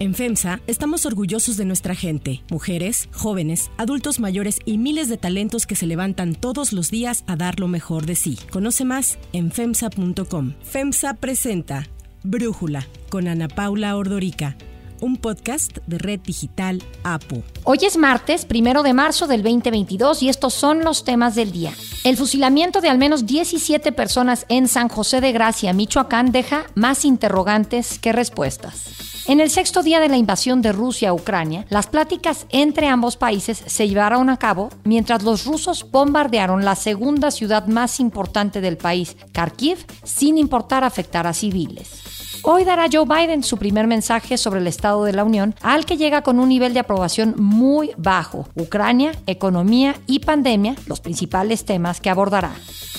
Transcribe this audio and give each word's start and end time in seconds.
En 0.00 0.14
FEMSA 0.14 0.60
estamos 0.66 1.04
orgullosos 1.04 1.58
de 1.58 1.66
nuestra 1.66 1.94
gente, 1.94 2.42
mujeres, 2.50 3.10
jóvenes, 3.12 3.70
adultos 3.76 4.18
mayores 4.18 4.58
y 4.64 4.78
miles 4.78 5.10
de 5.10 5.18
talentos 5.18 5.66
que 5.66 5.76
se 5.76 5.86
levantan 5.86 6.34
todos 6.34 6.72
los 6.72 6.90
días 6.90 7.22
a 7.26 7.36
dar 7.36 7.60
lo 7.60 7.68
mejor 7.68 8.06
de 8.06 8.14
sí. 8.14 8.38
Conoce 8.50 8.86
más 8.86 9.18
en 9.34 9.52
FEMSA.com. 9.52 10.54
FEMSA 10.62 11.12
presenta 11.20 11.86
Brújula 12.22 12.86
con 13.10 13.28
Ana 13.28 13.48
Paula 13.48 13.94
Ordorica 13.94 14.56
un 15.02 15.16
podcast 15.16 15.78
de 15.86 15.98
Red 15.98 16.20
Digital 16.20 16.82
APO. 17.04 17.42
Hoy 17.64 17.78
es 17.82 17.96
martes, 17.96 18.44
primero 18.44 18.82
de 18.82 18.92
marzo 18.92 19.26
del 19.26 19.42
2022, 19.42 20.22
y 20.22 20.28
estos 20.28 20.52
son 20.52 20.84
los 20.84 21.04
temas 21.04 21.34
del 21.34 21.52
día. 21.52 21.72
El 22.04 22.16
fusilamiento 22.16 22.80
de 22.80 22.90
al 22.90 22.98
menos 22.98 23.26
17 23.26 23.92
personas 23.92 24.44
en 24.48 24.68
San 24.68 24.88
José 24.88 25.20
de 25.20 25.32
Gracia, 25.32 25.72
Michoacán, 25.72 26.32
deja 26.32 26.64
más 26.74 27.06
interrogantes 27.06 27.98
que 27.98 28.12
respuestas. 28.12 29.09
En 29.26 29.40
el 29.40 29.50
sexto 29.50 29.82
día 29.82 30.00
de 30.00 30.08
la 30.08 30.16
invasión 30.16 30.62
de 30.62 30.72
Rusia 30.72 31.10
a 31.10 31.12
Ucrania, 31.12 31.66
las 31.68 31.86
pláticas 31.86 32.46
entre 32.48 32.88
ambos 32.88 33.16
países 33.16 33.62
se 33.64 33.88
llevaron 33.88 34.30
a 34.30 34.38
cabo 34.38 34.70
mientras 34.84 35.22
los 35.22 35.44
rusos 35.44 35.88
bombardearon 35.90 36.64
la 36.64 36.74
segunda 36.74 37.30
ciudad 37.30 37.66
más 37.66 38.00
importante 38.00 38.60
del 38.60 38.76
país, 38.76 39.16
Kharkiv, 39.32 39.84
sin 40.04 40.38
importar 40.38 40.84
afectar 40.84 41.26
a 41.26 41.34
civiles. 41.34 42.02
Hoy 42.42 42.64
dará 42.64 42.86
Joe 42.90 43.04
Biden 43.04 43.42
su 43.42 43.58
primer 43.58 43.86
mensaje 43.86 44.38
sobre 44.38 44.60
el 44.60 44.66
Estado 44.66 45.04
de 45.04 45.12
la 45.12 45.24
Unión, 45.24 45.54
al 45.60 45.84
que 45.84 45.98
llega 45.98 46.22
con 46.22 46.40
un 46.40 46.48
nivel 46.48 46.72
de 46.72 46.80
aprobación 46.80 47.34
muy 47.36 47.90
bajo. 47.98 48.48
Ucrania, 48.54 49.12
economía 49.26 49.94
y 50.06 50.20
pandemia, 50.20 50.74
los 50.86 51.00
principales 51.00 51.66
temas 51.66 52.00
que 52.00 52.08
abordará. 52.08 52.52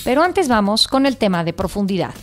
Pero 0.04 0.22
antes 0.22 0.46
vamos 0.46 0.86
con 0.86 1.06
el 1.06 1.16
tema 1.16 1.42
de 1.42 1.52
profundidad. 1.52 2.14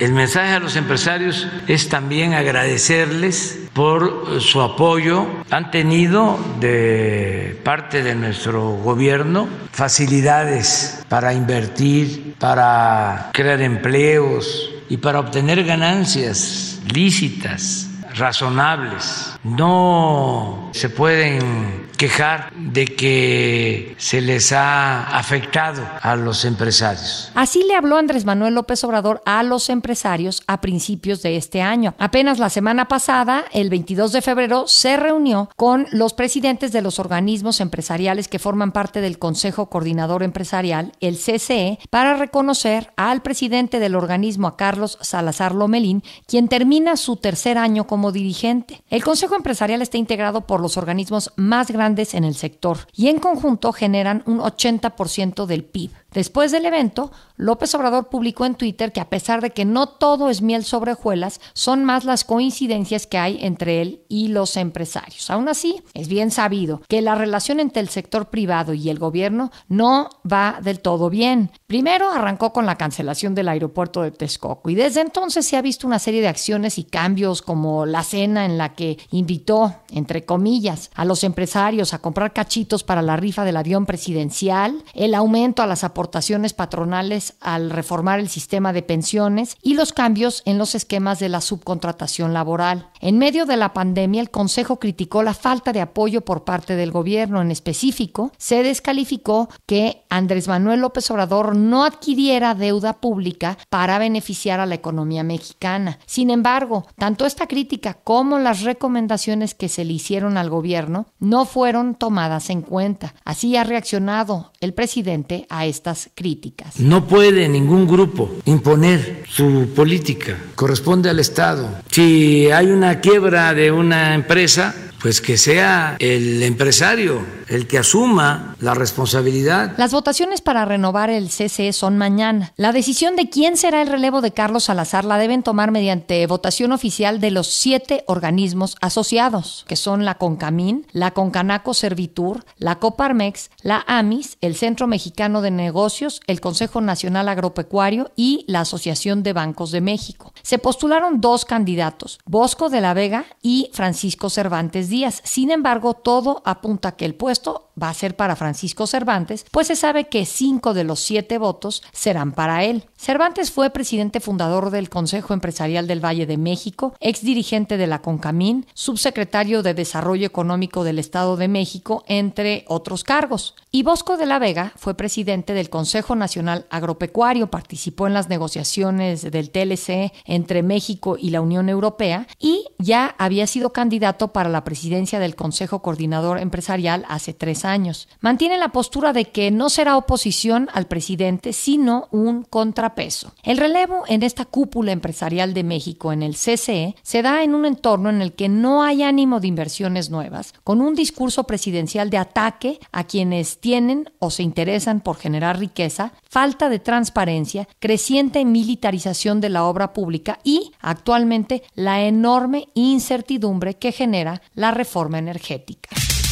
El 0.00 0.12
mensaje 0.12 0.54
a 0.54 0.58
los 0.58 0.76
empresarios 0.76 1.46
es 1.68 1.88
también 1.88 2.34
agradecerles 2.34 3.60
por 3.74 4.40
su 4.40 4.60
apoyo. 4.60 5.26
Han 5.50 5.70
tenido 5.70 6.38
de 6.58 7.60
parte 7.62 8.02
de 8.02 8.14
nuestro 8.14 8.70
gobierno 8.70 9.46
facilidades 9.70 11.04
para 11.08 11.34
invertir, 11.34 12.34
para 12.38 13.30
crear 13.32 13.60
empleos, 13.60 14.70
y 14.90 14.96
para 14.96 15.20
obtener 15.20 15.62
ganancias 15.64 16.80
lícitas, 16.92 17.89
razonables. 18.16 19.38
No 19.44 20.70
se 20.72 20.88
pueden 20.88 21.88
quejar 22.00 22.50
de 22.56 22.86
que 22.86 23.94
se 23.98 24.22
les 24.22 24.52
ha 24.52 25.18
afectado 25.18 25.86
a 26.00 26.16
los 26.16 26.46
empresarios. 26.46 27.30
Así 27.34 27.62
le 27.64 27.74
habló 27.74 27.98
Andrés 27.98 28.24
Manuel 28.24 28.54
López 28.54 28.82
Obrador 28.84 29.20
a 29.26 29.42
los 29.42 29.68
empresarios 29.68 30.42
a 30.46 30.62
principios 30.62 31.20
de 31.20 31.36
este 31.36 31.60
año. 31.60 31.94
Apenas 31.98 32.38
la 32.38 32.48
semana 32.48 32.88
pasada, 32.88 33.44
el 33.52 33.68
22 33.68 34.12
de 34.12 34.22
febrero, 34.22 34.66
se 34.66 34.96
reunió 34.96 35.50
con 35.56 35.86
los 35.92 36.14
presidentes 36.14 36.72
de 36.72 36.80
los 36.80 36.98
organismos 36.98 37.60
empresariales 37.60 38.28
que 38.28 38.38
forman 38.38 38.72
parte 38.72 39.02
del 39.02 39.18
Consejo 39.18 39.68
Coordinador 39.68 40.22
Empresarial, 40.22 40.92
el 41.00 41.18
CCE, 41.18 41.78
para 41.90 42.14
reconocer 42.14 42.94
al 42.96 43.20
presidente 43.20 43.78
del 43.78 43.94
organismo, 43.94 44.48
a 44.48 44.56
Carlos 44.56 44.96
Salazar 45.02 45.54
Lomelín, 45.54 46.02
quien 46.26 46.48
termina 46.48 46.96
su 46.96 47.16
tercer 47.16 47.58
año 47.58 47.86
como 47.86 47.99
dirigente. 48.10 48.82
El 48.88 49.04
Consejo 49.04 49.36
Empresarial 49.36 49.82
está 49.82 49.98
integrado 49.98 50.46
por 50.46 50.60
los 50.60 50.78
organismos 50.78 51.32
más 51.36 51.70
grandes 51.70 52.14
en 52.14 52.24
el 52.24 52.34
sector 52.34 52.78
y 52.94 53.08
en 53.08 53.18
conjunto 53.18 53.72
generan 53.72 54.22
un 54.26 54.38
80% 54.38 55.44
del 55.44 55.64
PIB. 55.64 55.90
Después 56.12 56.50
del 56.50 56.66
evento, 56.66 57.12
López 57.36 57.74
Obrador 57.74 58.08
publicó 58.08 58.44
en 58.44 58.56
Twitter 58.56 58.92
que 58.92 59.00
a 59.00 59.08
pesar 59.08 59.40
de 59.40 59.50
que 59.50 59.64
no 59.64 59.86
todo 59.86 60.28
es 60.28 60.42
miel 60.42 60.64
sobre 60.64 60.92
hojuelas, 60.92 61.40
son 61.54 61.84
más 61.84 62.04
las 62.04 62.24
coincidencias 62.24 63.06
que 63.06 63.18
hay 63.18 63.38
entre 63.42 63.80
él 63.80 64.02
y 64.08 64.28
los 64.28 64.56
empresarios. 64.56 65.30
Aún 65.30 65.48
así, 65.48 65.82
es 65.94 66.08
bien 66.08 66.32
sabido 66.32 66.82
que 66.88 67.00
la 67.00 67.14
relación 67.14 67.60
entre 67.60 67.80
el 67.80 67.88
sector 67.88 68.28
privado 68.28 68.74
y 68.74 68.90
el 68.90 68.98
gobierno 68.98 69.52
no 69.68 70.10
va 70.30 70.58
del 70.62 70.80
todo 70.80 71.10
bien. 71.10 71.50
Primero 71.66 72.10
arrancó 72.10 72.52
con 72.52 72.66
la 72.66 72.76
cancelación 72.76 73.34
del 73.34 73.48
aeropuerto 73.48 74.02
de 74.02 74.10
Texcoco 74.10 74.68
y 74.68 74.74
desde 74.74 75.00
entonces 75.00 75.46
se 75.46 75.56
ha 75.56 75.62
visto 75.62 75.86
una 75.86 76.00
serie 76.00 76.20
de 76.20 76.28
acciones 76.28 76.78
y 76.78 76.84
cambios 76.84 77.40
como 77.40 77.86
la 77.86 78.02
cena 78.02 78.44
en 78.44 78.58
la 78.58 78.74
que 78.74 78.98
invitó, 79.12 79.76
entre 79.90 80.24
comillas, 80.24 80.90
a 80.94 81.04
los 81.04 81.22
empresarios 81.22 81.94
a 81.94 82.00
comprar 82.00 82.32
cachitos 82.32 82.82
para 82.82 83.02
la 83.02 83.16
rifa 83.16 83.44
del 83.44 83.56
avión 83.56 83.86
presidencial, 83.86 84.82
el 84.94 85.14
aumento 85.14 85.62
a 85.62 85.66
las 85.66 85.84
aportaciones 85.84 85.99
aportaciones 86.00 86.54
patronales 86.54 87.34
al 87.42 87.68
reformar 87.68 88.20
el 88.20 88.30
sistema 88.30 88.72
de 88.72 88.82
pensiones 88.82 89.58
y 89.60 89.74
los 89.74 89.92
cambios 89.92 90.42
en 90.46 90.56
los 90.56 90.74
esquemas 90.74 91.18
de 91.18 91.28
la 91.28 91.42
subcontratación 91.42 92.32
laboral. 92.32 92.88
En 93.02 93.18
medio 93.18 93.44
de 93.44 93.58
la 93.58 93.74
pandemia, 93.74 94.22
el 94.22 94.30
Consejo 94.30 94.78
criticó 94.78 95.22
la 95.22 95.34
falta 95.34 95.74
de 95.74 95.82
apoyo 95.82 96.22
por 96.22 96.44
parte 96.44 96.74
del 96.74 96.90
gobierno. 96.90 97.42
En 97.42 97.50
específico, 97.50 98.32
se 98.38 98.62
descalificó 98.62 99.50
que 99.66 100.04
Andrés 100.08 100.48
Manuel 100.48 100.80
López 100.80 101.10
Obrador 101.10 101.54
no 101.54 101.84
adquiriera 101.84 102.54
deuda 102.54 102.94
pública 102.94 103.58
para 103.68 103.98
beneficiar 103.98 104.58
a 104.58 104.64
la 104.64 104.76
economía 104.76 105.22
mexicana. 105.22 105.98
Sin 106.06 106.30
embargo, 106.30 106.86
tanto 106.96 107.26
esta 107.26 107.46
crítica 107.46 107.92
como 107.92 108.38
las 108.38 108.62
recomendaciones 108.62 109.54
que 109.54 109.68
se 109.68 109.84
le 109.84 109.92
hicieron 109.92 110.38
al 110.38 110.48
gobierno 110.48 111.08
no 111.18 111.44
fueron 111.44 111.94
tomadas 111.94 112.48
en 112.48 112.62
cuenta. 112.62 113.14
Así 113.26 113.54
ha 113.56 113.64
reaccionado 113.64 114.52
el 114.60 114.72
presidente 114.72 115.46
a 115.50 115.66
esta 115.66 115.89
críticas. 116.14 116.78
No 116.78 117.06
puede 117.06 117.48
ningún 117.48 117.86
grupo 117.86 118.30
imponer 118.44 119.24
su 119.28 119.70
política, 119.74 120.36
corresponde 120.54 121.10
al 121.10 121.18
Estado. 121.18 121.68
Si 121.90 122.50
hay 122.50 122.66
una 122.66 123.00
quiebra 123.00 123.54
de 123.54 123.72
una 123.72 124.14
empresa, 124.14 124.74
pues 125.00 125.20
que 125.20 125.36
sea 125.36 125.96
el 125.98 126.42
empresario 126.42 127.39
el 127.50 127.66
que 127.66 127.78
asuma 127.78 128.54
la 128.60 128.74
responsabilidad. 128.74 129.72
Las 129.76 129.90
votaciones 129.90 130.40
para 130.40 130.64
renovar 130.64 131.10
el 131.10 131.28
CCE 131.28 131.72
son 131.72 131.98
mañana. 131.98 132.52
La 132.56 132.70
decisión 132.70 133.16
de 133.16 133.28
quién 133.28 133.56
será 133.56 133.82
el 133.82 133.88
relevo 133.88 134.20
de 134.20 134.30
Carlos 134.30 134.64
Salazar 134.64 135.04
la 135.04 135.18
deben 135.18 135.42
tomar 135.42 135.72
mediante 135.72 136.24
votación 136.28 136.70
oficial 136.70 137.20
de 137.20 137.32
los 137.32 137.48
siete 137.48 138.04
organismos 138.06 138.76
asociados, 138.80 139.64
que 139.66 139.74
son 139.74 140.04
la 140.04 140.14
CONCAMIN, 140.14 140.86
la 140.92 141.10
CONCANACO 141.10 141.74
Servitur, 141.74 142.44
la 142.56 142.78
COPARMEX, 142.78 143.50
la 143.62 143.84
AMIS, 143.88 144.38
el 144.40 144.54
Centro 144.54 144.86
Mexicano 144.86 145.42
de 145.42 145.50
Negocios, 145.50 146.20
el 146.28 146.40
Consejo 146.40 146.80
Nacional 146.80 147.28
Agropecuario 147.28 148.12
y 148.14 148.44
la 148.46 148.60
Asociación 148.60 149.24
de 149.24 149.32
Bancos 149.32 149.72
de 149.72 149.80
México. 149.80 150.32
Se 150.42 150.58
postularon 150.58 151.20
dos 151.20 151.44
candidatos, 151.44 152.20
Bosco 152.26 152.68
de 152.68 152.80
la 152.80 152.94
Vega 152.94 153.24
y 153.42 153.70
Francisco 153.72 154.30
Cervantes 154.30 154.88
días. 154.88 155.20
Sin 155.24 155.50
embargo, 155.50 155.94
todo 155.94 156.42
apunta 156.44 156.92
que 156.92 157.06
el 157.06 157.16
puesto 157.16 157.39
va 157.80 157.88
a 157.88 157.94
ser 157.94 158.16
para 158.16 158.36
Francisco 158.36 158.86
Cervantes, 158.86 159.46
pues 159.50 159.68
se 159.68 159.76
sabe 159.76 160.08
que 160.08 160.26
cinco 160.26 160.74
de 160.74 160.84
los 160.84 161.00
siete 161.00 161.38
votos 161.38 161.82
serán 161.92 162.32
para 162.32 162.64
él. 162.64 162.84
Cervantes 162.96 163.50
fue 163.50 163.70
presidente 163.70 164.20
fundador 164.20 164.70
del 164.70 164.90
Consejo 164.90 165.32
Empresarial 165.32 165.86
del 165.86 166.04
Valle 166.04 166.26
de 166.26 166.36
México, 166.36 166.94
ex 167.00 167.22
dirigente 167.22 167.76
de 167.76 167.86
la 167.86 168.02
CONCAMIN, 168.02 168.66
subsecretario 168.74 169.62
de 169.62 169.74
Desarrollo 169.74 170.26
Económico 170.26 170.84
del 170.84 170.98
Estado 170.98 171.36
de 171.36 171.48
México, 171.48 172.04
entre 172.06 172.64
otros 172.68 173.04
cargos. 173.04 173.54
Y 173.70 173.82
Bosco 173.82 174.16
de 174.16 174.26
la 174.26 174.38
Vega 174.38 174.72
fue 174.76 174.94
presidente 174.94 175.54
del 175.54 175.70
Consejo 175.70 176.16
Nacional 176.16 176.66
Agropecuario, 176.70 177.50
participó 177.50 178.06
en 178.06 178.14
las 178.14 178.28
negociaciones 178.28 179.22
del 179.22 179.50
TLC 179.50 180.12
entre 180.24 180.62
México 180.62 181.16
y 181.18 181.30
la 181.30 181.40
Unión 181.40 181.68
Europea 181.68 182.26
y 182.38 182.66
ya 182.78 183.14
había 183.18 183.46
sido 183.46 183.72
candidato 183.72 184.32
para 184.32 184.48
la 184.48 184.64
presidencia 184.64 185.18
del 185.18 185.36
Consejo 185.36 185.82
Coordinador 185.82 186.38
Empresarial 186.38 187.04
hace 187.08 187.29
tres 187.34 187.64
años. 187.64 188.08
Mantiene 188.20 188.58
la 188.58 188.72
postura 188.72 189.12
de 189.12 189.26
que 189.26 189.50
no 189.50 189.68
será 189.68 189.96
oposición 189.96 190.68
al 190.72 190.86
presidente, 190.86 191.52
sino 191.52 192.08
un 192.10 192.42
contrapeso. 192.42 193.32
El 193.42 193.58
relevo 193.58 194.04
en 194.06 194.22
esta 194.22 194.44
cúpula 194.44 194.92
empresarial 194.92 195.54
de 195.54 195.64
México 195.64 196.12
en 196.12 196.22
el 196.22 196.34
CCE 196.34 196.96
se 197.02 197.22
da 197.22 197.42
en 197.42 197.54
un 197.54 197.66
entorno 197.66 198.10
en 198.10 198.22
el 198.22 198.32
que 198.32 198.48
no 198.48 198.82
hay 198.82 199.02
ánimo 199.02 199.40
de 199.40 199.48
inversiones 199.48 200.10
nuevas, 200.10 200.54
con 200.64 200.80
un 200.80 200.94
discurso 200.94 201.44
presidencial 201.44 202.10
de 202.10 202.18
ataque 202.18 202.80
a 202.92 203.04
quienes 203.04 203.58
tienen 203.60 204.10
o 204.18 204.30
se 204.30 204.42
interesan 204.42 205.00
por 205.00 205.16
generar 205.16 205.58
riqueza, 205.58 206.12
falta 206.28 206.68
de 206.68 206.78
transparencia, 206.78 207.68
creciente 207.78 208.44
militarización 208.44 209.40
de 209.40 209.48
la 209.48 209.64
obra 209.64 209.92
pública 209.92 210.38
y, 210.44 210.72
actualmente, 210.80 211.62
la 211.74 212.02
enorme 212.02 212.68
incertidumbre 212.74 213.74
que 213.74 213.92
genera 213.92 214.42
la 214.54 214.70
reforma 214.70 215.18
energética. 215.18 215.90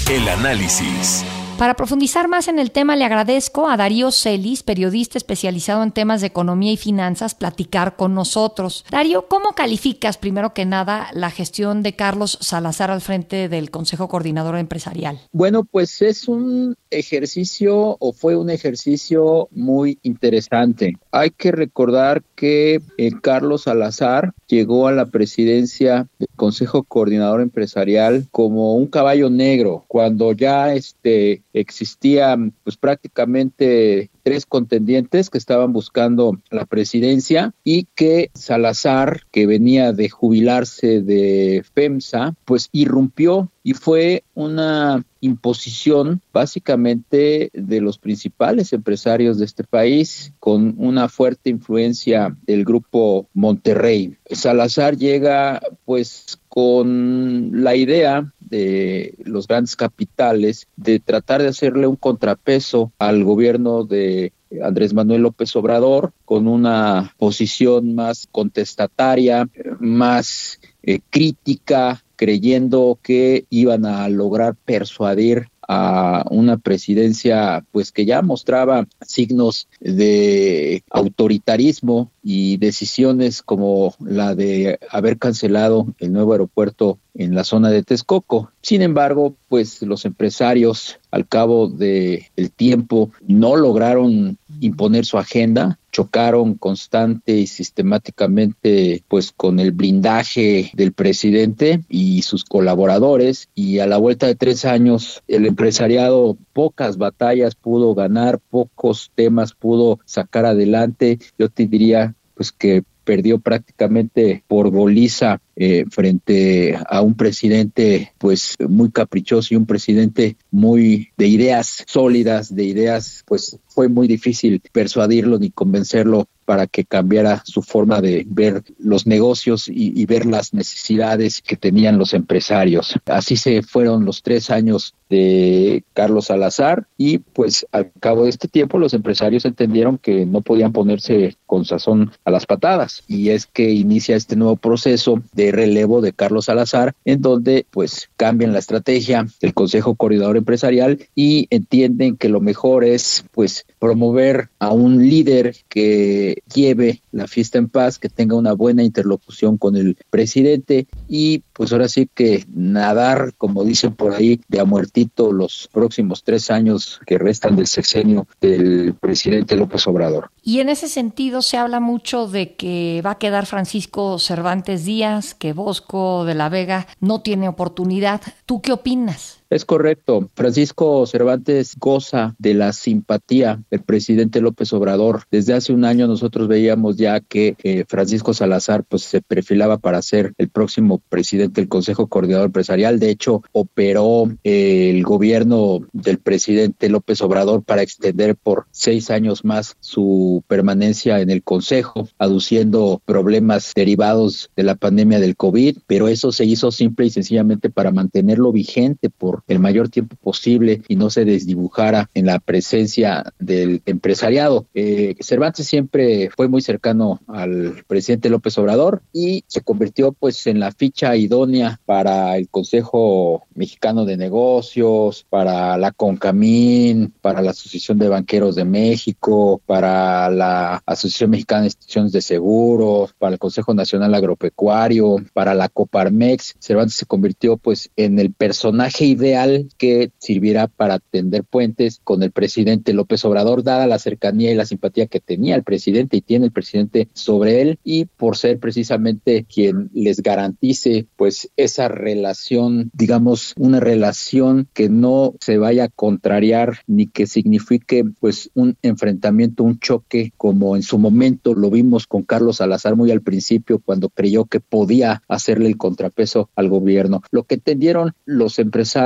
El 0.09 0.27
análisis. 0.27 1.23
Para 1.59 1.75
profundizar 1.75 2.29
más 2.29 2.47
en 2.47 2.61
el 2.61 2.71
tema, 2.71 2.95
le 2.95 3.05
agradezco 3.05 3.69
a 3.69 3.77
Darío 3.77 4.13
Celis, 4.13 4.63
periodista 4.63 5.19
especializado 5.19 5.83
en 5.83 5.91
temas 5.91 6.21
de 6.21 6.29
economía 6.29 6.71
y 6.71 6.77
finanzas, 6.77 7.35
platicar 7.35 7.97
con 7.97 8.15
nosotros. 8.15 8.85
Darío, 8.93 9.27
¿cómo 9.27 9.55
calificas, 9.57 10.19
primero 10.19 10.55
que 10.55 10.65
nada, 10.65 11.09
la 11.15 11.33
gestión 11.33 11.83
de 11.83 11.97
Carlos 11.97 12.39
Salazar 12.41 12.93
al 12.93 13.01
frente 13.01 13.49
del 13.49 13.73
Consejo 13.73 14.07
Coordinador 14.07 14.57
Empresarial? 14.57 15.19
Bueno, 15.33 15.65
pues 15.65 16.01
es 16.01 16.29
un 16.29 16.77
ejercicio 16.91 17.97
o 17.99 18.13
fue 18.13 18.37
un 18.37 18.51
ejercicio 18.51 19.49
muy 19.51 19.99
interesante. 20.05 20.97
Hay 21.11 21.31
que 21.31 21.51
recordar 21.51 22.23
que 22.37 22.81
eh, 22.99 23.11
Carlos 23.21 23.63
Salazar 23.63 24.33
llegó 24.47 24.87
a 24.87 24.93
la 24.93 25.07
presidencia 25.07 26.07
del 26.21 26.29
Consejo 26.37 26.85
Coordinador 26.85 27.41
Empresarial 27.41 28.29
como 28.31 28.77
un 28.77 28.87
caballo 28.87 29.29
negro, 29.29 29.85
cuando 29.89 30.31
ya 30.31 30.73
este 30.73 31.43
existían 31.61 32.53
pues 32.65 32.77
prácticamente 32.77 34.11
tres 34.23 34.47
contendientes 34.47 35.31
que 35.31 35.39
estaban 35.39 35.73
buscando 35.73 36.39
la 36.51 36.67
presidencia 36.67 37.55
y 37.65 37.87
que 37.95 38.31
Salazar, 38.35 39.23
que 39.31 39.47
venía 39.47 39.93
de 39.93 40.09
jubilarse 40.09 41.01
de 41.01 41.65
FEMSA, 41.75 42.35
pues 42.45 42.69
irrumpió 42.73 43.51
y 43.63 43.75
fue 43.75 44.25
una 44.35 45.05
imposición 45.21 46.23
básicamente 46.33 47.51
de 47.53 47.81
los 47.81 47.99
principales 47.99 48.73
empresarios 48.73 49.39
de 49.39 49.45
este 49.45 49.65
país 49.65 50.33
con 50.39 50.75
una 50.79 51.09
fuerte 51.09 51.51
influencia 51.51 52.37
del 52.47 52.65
grupo 52.65 53.29
Monterrey. 53.35 54.17
Salazar 54.31 54.97
llega 54.97 55.61
pues 55.85 56.39
con 56.59 57.63
la 57.63 57.77
idea 57.77 58.33
de 58.41 59.15
los 59.23 59.47
grandes 59.47 59.77
capitales 59.77 60.67
de 60.75 60.99
tratar 60.99 61.41
de 61.41 61.47
hacerle 61.47 61.87
un 61.87 61.95
contrapeso 61.95 62.91
al 62.99 63.23
gobierno 63.23 63.85
de 63.85 64.33
Andrés 64.61 64.93
Manuel 64.93 65.23
López 65.23 65.55
Obrador 65.55 66.13
con 66.25 66.49
una 66.49 67.15
posición 67.17 67.95
más 67.95 68.27
contestataria, 68.33 69.49
más 69.79 70.59
eh, 70.83 70.99
crítica, 71.11 72.03
creyendo 72.17 72.99
que 73.05 73.45
iban 73.51 73.87
a 73.87 74.09
lograr 74.09 74.57
persuadir 74.57 75.51
a 75.69 76.25
una 76.31 76.57
presidencia 76.57 77.65
pues 77.71 77.93
que 77.93 78.07
ya 78.07 78.23
mostraba 78.23 78.89
signos 79.07 79.69
de 79.81 80.83
autoritarismo 80.91 82.11
y 82.23 82.57
decisiones 82.57 83.43
como 83.43 83.95
la 84.01 84.35
de 84.35 84.81
haber 84.91 85.19
cancelado 85.19 85.95
el 85.99 86.13
nuevo 86.13 86.33
aeropuerto 86.33 86.99
en 87.15 87.35
la 87.35 87.45
zona 87.45 87.71
de 87.71 87.83
Texcoco. 87.83 88.51
Sin 88.63 88.81
embargo, 88.81 89.35
pues 89.49 89.83
los 89.83 90.05
empresarios 90.05 90.98
al 91.11 91.27
cabo 91.27 91.69
del 91.69 92.25
el 92.37 92.51
tiempo 92.51 93.11
no 93.27 93.57
lograron 93.57 94.39
imponer 94.61 95.05
su 95.05 95.19
agenda, 95.19 95.79
chocaron 95.93 96.55
constante 96.55 97.39
y 97.39 97.47
sistemáticamente 97.47 99.03
pues 99.09 99.33
con 99.33 99.59
el 99.61 99.73
blindaje 99.73 100.71
del 100.75 100.93
presidente 100.93 101.81
y 101.89 102.23
sus 102.23 102.45
colaboradores 102.45 103.49
y 103.55 103.79
a 103.79 103.87
la 103.87 103.99
vuelta 103.99 104.27
de 104.27 104.35
tres 104.35 104.65
años 104.65 105.23
el 105.29 105.47
empresariado 105.47 106.37
pocas 106.53 106.99
batallas 106.99 107.55
pudo 107.55 107.95
ganar, 107.95 108.39
pocos 108.51 109.11
temas 109.15 109.55
pudo 109.55 110.01
sacar 110.05 110.47
adelante. 110.47 111.19
Yo 111.39 111.49
te 111.49 111.67
diría 111.67 112.15
pues 112.35 112.53
que 112.53 112.85
perdió 113.05 113.39
prácticamente 113.39 114.45
por 114.47 114.71
goliza 114.71 115.41
eh, 115.61 115.85
frente 115.91 116.79
a 116.89 117.03
un 117.03 117.15
presidente 117.15 118.13
pues 118.19 118.55
muy 118.69 118.93
caprichoso 118.93 119.53
y 119.53 119.57
un 119.57 119.67
presidente 119.67 120.37
muy 120.53 121.11
de 121.17 121.27
ideas 121.27 121.85
sólidas, 121.89 122.55
de 122.55 122.63
ideas 122.63 123.25
pues 123.27 123.59
fue 123.67 123.89
muy 123.89 124.07
difícil 124.07 124.63
persuadirlo 124.73 125.39
ni 125.39 125.51
convencerlo 125.51 126.29
para 126.49 126.67
que 126.67 126.87
cambiara 126.87 127.43
su 127.45 127.61
forma 127.61 128.01
de 128.01 128.25
ver 128.27 128.65
los 128.79 129.07
negocios 129.07 129.69
y, 129.69 130.07
ver 130.07 130.25
las 130.25 130.55
necesidades 130.55 131.43
que 131.43 131.57
tenían 131.57 131.99
los 131.99 132.15
empresarios. 132.15 132.95
Así 133.05 133.37
se 133.37 133.61
fueron 133.61 134.07
los 134.07 134.23
tres 134.23 134.49
años 134.49 134.95
de 135.11 135.85
Carlos 135.93 136.25
Salazar 136.27 136.87
y 136.97 137.19
pues 137.19 137.67
al 137.71 137.93
cabo 138.01 138.25
de 138.25 138.31
este 138.31 138.49
tiempo 138.49 138.79
los 138.79 138.95
empresarios 138.95 139.45
entendieron 139.45 139.99
que 139.99 140.25
no 140.25 140.41
podían 140.41 140.73
ponerse 140.73 141.37
con 141.45 141.67
sazón 141.67 142.13
a 142.25 142.31
las 142.31 142.47
patadas 142.47 143.05
y 143.07 143.29
es 143.29 143.45
que 143.47 143.71
inicia 143.71 144.17
este 144.17 144.35
nuevo 144.35 144.57
proceso 144.57 145.23
de 145.35 145.48
relevo 145.51 146.01
de 146.01 146.13
Carlos 146.13 146.47
Salazar 146.47 146.95
en 147.05 147.23
donde 147.23 147.67
pues 147.71 148.11
cambian 148.17 148.53
la 148.53 148.59
estrategia 148.59 149.27
del 149.41 149.55
Consejo 149.55 149.95
Coordinador 149.95 150.37
Empresarial 150.37 151.07
y 151.15 151.47
entienden 151.51 152.17
que 152.17 152.29
lo 152.29 152.41
mejor 152.41 152.85
es 152.85 153.25
pues 153.33 153.67
promover 153.79 154.49
a 154.59 154.73
un 154.73 155.09
líder 155.09 155.57
que 155.69 156.43
lleve 156.53 157.03
la 157.13 157.27
fiesta 157.27 157.59
en 157.59 157.69
paz, 157.69 157.99
que 157.99 158.09
tenga 158.09 158.37
una 158.37 158.53
buena 158.53 158.83
interlocución 158.83 159.59
con 159.59 159.77
el 159.77 159.97
presidente 160.11 160.87
y 161.09 161.43
pues 161.53 161.73
ahora 161.73 161.89
sí 161.89 162.09
que 162.13 162.45
nadar, 162.55 163.35
como 163.37 163.65
dicen 163.65 163.95
por 163.95 164.15
ahí, 164.15 164.41
de 164.49 164.61
a 164.61 164.65
muertito 164.65 165.33
los 165.33 165.69
próximos 165.73 166.23
tres 166.23 166.51
años 166.51 167.01
que 167.07 167.19
restan 167.19 167.57
del 167.57 167.67
sexenio 167.67 168.27
del 168.41 168.95
presidente 168.95 169.57
López 169.57 169.87
Obrador. 169.87 170.31
Y 170.43 170.61
en 170.61 170.69
ese 170.69 170.89
sentido 170.89 171.43
se 171.43 171.57
habla 171.57 171.81
mucho 171.81 172.29
de 172.29 172.55
que 172.55 173.03
va 173.05 173.13
a 173.13 173.19
quedar 173.19 173.47
Francisco 173.47 174.19
Cervantes 174.19 174.85
Díaz, 174.85 175.35
que 175.39 175.53
Bosco 175.53 176.25
de 176.25 176.35
la 176.35 176.49
Vega 176.49 176.87
no 177.01 177.21
tiene 177.21 177.49
oportunidad. 177.49 178.21
¿Tú 178.47 178.61
qué 178.61 178.73
opinas? 178.73 179.38
Es 179.51 179.65
correcto. 179.65 180.29
Francisco 180.35 181.07
Cervantes 181.07 181.75
goza 181.79 182.35
de 182.39 182.53
la 182.53 182.75
simpatía 182.75 183.63
del 183.71 183.81
presidente 183.81 184.43
López 184.43 184.75
Obrador. 184.75 185.23
Desde 185.31 185.55
hace 185.55 185.73
un 185.73 185.87
año 185.87 186.07
nosotros 186.07 186.49
veíamos 186.49 186.99
ya 186.99 187.21
que 187.21 187.57
eh, 187.63 187.87
Francisco 187.89 188.35
Salazar 188.35 188.85
pues 188.85 189.05
se 189.05 189.23
perfilaba 189.23 189.79
para 189.79 190.03
ser 190.03 190.35
el 190.37 190.51
próximo 190.51 191.01
presidente 191.09 191.63
del 191.63 191.69
Consejo 191.71 192.09
Coordinador 192.09 192.47
Empresarial. 192.47 192.99
De 192.99 193.09
hecho, 193.09 193.43
operó 193.53 194.31
eh, 194.45 194.91
el 194.91 195.03
gobierno 195.03 195.81
del 195.95 196.19
presidente 196.19 196.91
López 196.91 197.23
Obrador 197.23 197.63
para 197.63 197.81
extender 197.81 198.37
por 198.37 198.67
seis 198.71 199.11
años 199.11 199.47
más 199.47 199.79
su 199.81 200.45
permanencia 200.47 201.21
en 201.21 201.31
el 201.31 201.43
Consejo, 201.43 202.07
aduciendo 202.19 203.01
problemas 203.07 203.73
derivados 203.75 204.51
de 204.57 204.65
la 204.65 204.75
pandemia 204.75 205.21
del 205.21 205.37
COVID, 205.37 205.79
pero 205.87 206.09
eso 206.09 206.33
se 206.33 206.45
hizo 206.45 206.71
simple 206.71 207.07
y 207.07 207.11
sencillamente 207.11 207.71
para 207.71 207.93
mantenerlo 207.93 208.53
vigente 208.53 209.09
por 209.09 209.38
el 209.47 209.59
mayor 209.59 209.89
tiempo 209.89 210.17
posible 210.17 210.83
y 210.89 210.97
no 210.97 211.11
se 211.11 211.25
desdibujara 211.25 212.11
en 212.15 212.27
la 212.27 212.39
presencia 212.39 213.33
del 213.39 213.83
empresariado. 213.87 214.67
Eh, 214.75 215.17
Cervantes 215.21 215.67
siempre 215.67 216.31
fue 216.35 216.49
muy 216.49 216.61
cercano 216.61 217.21
al 217.27 217.85
presidente 217.87 218.31
López 218.31 218.57
Obrador 218.59 219.03
y 219.13 219.45
se 219.47 219.61
convirtió 219.61 220.13
pues 220.13 220.47
en 220.47 220.61
la 220.61 220.73
ficha 220.73 221.17
idónea 221.17 221.81
para 221.85 222.37
el 222.37 222.49
Consejo 222.49 223.47
Mexicano 223.55 224.05
de 224.05 224.17
Negocios, 224.17 225.27
para 225.29 225.77
la 225.77 225.93
CONCAMIN, 225.93 227.15
para 227.21 227.43
la 227.43 227.51
Asociación 227.51 227.99
de 227.99 228.09
Banqueros 228.09 228.55
de 228.55 228.65
México, 228.65 229.61
para 229.67 230.31
la 230.31 230.83
Asociación 230.87 231.31
Mexicana 231.31 231.63
de 231.63 231.69
Instituciones 231.69 232.13
de 232.13 232.23
Seguros, 232.23 233.15
para 233.19 233.33
el 233.33 233.39
Consejo 233.39 233.75
Nacional 233.75 234.15
Agropecuario, 234.15 235.17
para 235.33 235.55
la 235.55 235.69
Coparmex. 235.69 236.57
Cervantes 236.59 236.95
se 236.95 237.07
convirtió 237.07 237.57
pues 237.57 237.91
en 237.97 238.19
el 238.19 238.33
personaje 238.33 239.05
ideal 239.05 239.28
que 239.77 240.11
sirviera 240.19 240.69
para 240.69 240.99
tender 240.99 241.45
puentes 241.45 242.01
con 242.05 242.23
el 242.23 242.31
presidente 242.31 242.93
López 242.93 243.25
Obrador, 243.25 243.63
dada 243.63 243.87
la 243.87 243.99
cercanía 243.99 244.53
y 244.53 244.55
la 244.55 244.67
simpatía 244.67 245.07
que 245.07 245.21
tenía 245.21 245.55
el 245.55 245.65
presidente 245.65 246.17
y 246.17 246.21
tiene 246.21 246.47
el 246.47 246.53
presidente 246.53 247.09
sobre 247.13 247.61
él, 247.63 247.79
y 247.85 248.07
por 248.07 248.37
ser 248.37 248.59
precisamente 248.59 249.47
quien 249.53 249.91
les 249.93 250.23
garantice 250.23 251.07
pues 251.17 251.51
esa 251.57 251.89
relación, 251.89 252.91
digamos, 252.95 253.55
una 253.57 253.81
relación 253.81 254.69
que 254.73 254.89
no 254.89 255.35
se 255.41 255.59
vaya 255.59 255.85
a 255.85 255.89
contrariar 255.89 256.79
ni 256.87 257.07
que 257.07 257.27
signifique 257.27 258.05
pues 258.21 258.51
un 258.55 258.77
enfrentamiento, 258.83 259.65
un 259.65 259.79
choque, 259.79 260.33
como 260.37 260.77
en 260.77 260.83
su 260.83 260.99
momento 260.99 261.55
lo 261.55 261.71
vimos 261.71 262.07
con 262.07 262.23
Carlos 262.23 262.57
Salazar 262.57 262.97
muy 262.97 263.11
al 263.11 263.23
principio, 263.23 263.79
cuando 263.79 264.09
creyó 264.09 264.45
que 264.45 264.61
podía 264.61 265.23
hacerle 265.29 265.69
el 265.69 265.77
contrapeso 265.77 266.51
al 266.55 266.69
gobierno. 266.69 267.23
Lo 267.31 267.45
que 267.45 267.57
entendieron 267.57 268.15
los 268.25 268.59
empresarios 268.59 268.99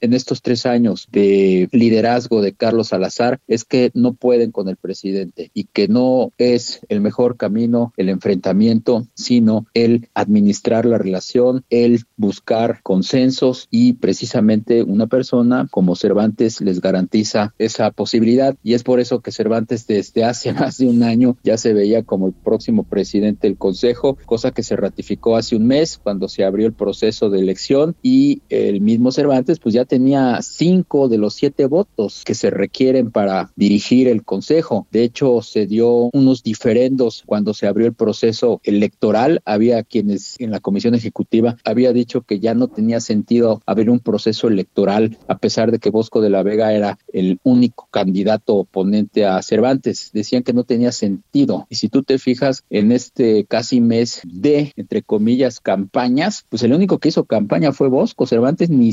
en 0.00 0.14
estos 0.14 0.40
tres 0.40 0.64
años 0.66 1.08
de 1.12 1.68
liderazgo 1.72 2.40
de 2.40 2.54
Carlos 2.54 2.88
Salazar 2.88 3.40
es 3.46 3.64
que 3.64 3.90
no 3.94 4.14
pueden 4.14 4.50
con 4.50 4.68
el 4.68 4.76
presidente 4.76 5.50
y 5.52 5.64
que 5.64 5.88
no 5.88 6.32
es 6.38 6.80
el 6.88 7.00
mejor 7.00 7.36
camino 7.36 7.92
el 7.96 8.08
enfrentamiento, 8.08 9.06
sino 9.14 9.66
el 9.74 10.08
administrar 10.14 10.86
la 10.86 10.98
relación, 10.98 11.64
el 11.70 12.00
buscar 12.16 12.80
consensos 12.82 13.68
y 13.70 13.94
precisamente 13.94 14.82
una 14.82 15.06
persona 15.06 15.68
como 15.70 15.96
Cervantes 15.96 16.60
les 16.60 16.80
garantiza 16.80 17.54
esa 17.58 17.90
posibilidad. 17.90 18.56
Y 18.62 18.74
es 18.74 18.82
por 18.82 19.00
eso 19.00 19.20
que 19.20 19.32
Cervantes 19.32 19.86
desde 19.86 20.24
hace 20.24 20.52
más 20.54 20.78
de 20.78 20.86
un 20.86 21.02
año 21.02 21.36
ya 21.44 21.58
se 21.58 21.74
veía 21.74 22.02
como 22.02 22.28
el 22.28 22.32
próximo 22.32 22.84
presidente 22.84 23.48
del 23.48 23.58
Consejo, 23.58 24.16
cosa 24.24 24.52
que 24.52 24.62
se 24.62 24.76
ratificó 24.76 25.36
hace 25.36 25.56
un 25.56 25.66
mes 25.66 25.98
cuando 26.02 26.28
se 26.28 26.44
abrió 26.44 26.66
el 26.66 26.72
proceso 26.72 27.28
de 27.28 27.40
elección 27.40 27.96
y 28.02 28.42
el 28.48 28.80
mismo 28.80 29.12
Cervantes 29.12 29.57
pues 29.58 29.74
ya 29.74 29.84
tenía 29.84 30.40
cinco 30.42 31.08
de 31.08 31.18
los 31.18 31.34
siete 31.34 31.66
votos 31.66 32.22
que 32.24 32.34
se 32.34 32.50
requieren 32.50 33.10
para 33.10 33.50
dirigir 33.56 34.08
el 34.08 34.24
Consejo. 34.24 34.86
De 34.90 35.02
hecho, 35.02 35.42
se 35.42 35.66
dio 35.66 36.10
unos 36.12 36.42
diferendos 36.42 37.22
cuando 37.26 37.54
se 37.54 37.66
abrió 37.66 37.86
el 37.86 37.94
proceso 37.94 38.60
electoral. 38.64 39.40
Había 39.44 39.82
quienes 39.82 40.36
en 40.38 40.50
la 40.50 40.60
Comisión 40.60 40.94
Ejecutiva 40.94 41.56
había 41.64 41.92
dicho 41.92 42.22
que 42.22 42.40
ya 42.40 42.54
no 42.54 42.68
tenía 42.68 43.00
sentido 43.00 43.62
abrir 43.66 43.90
un 43.90 44.00
proceso 44.00 44.48
electoral 44.48 45.18
a 45.26 45.38
pesar 45.38 45.70
de 45.70 45.78
que 45.78 45.90
Bosco 45.90 46.20
de 46.20 46.30
la 46.30 46.42
Vega 46.42 46.72
era 46.72 46.98
el 47.12 47.38
único 47.42 47.88
candidato 47.90 48.54
oponente 48.54 49.24
a 49.24 49.42
Cervantes. 49.42 50.10
Decían 50.12 50.42
que 50.42 50.52
no 50.52 50.64
tenía 50.64 50.92
sentido. 50.92 51.66
Y 51.68 51.76
si 51.76 51.88
tú 51.88 52.02
te 52.02 52.18
fijas 52.18 52.64
en 52.70 52.92
este 52.92 53.44
casi 53.44 53.80
mes 53.80 54.20
de, 54.24 54.72
entre 54.76 55.02
comillas, 55.02 55.60
campañas, 55.60 56.44
pues 56.48 56.62
el 56.62 56.72
único 56.72 56.98
que 56.98 57.08
hizo 57.08 57.24
campaña 57.24 57.72
fue 57.72 57.88
Bosco. 57.88 58.26
Cervantes 58.26 58.70
ni 58.70 58.92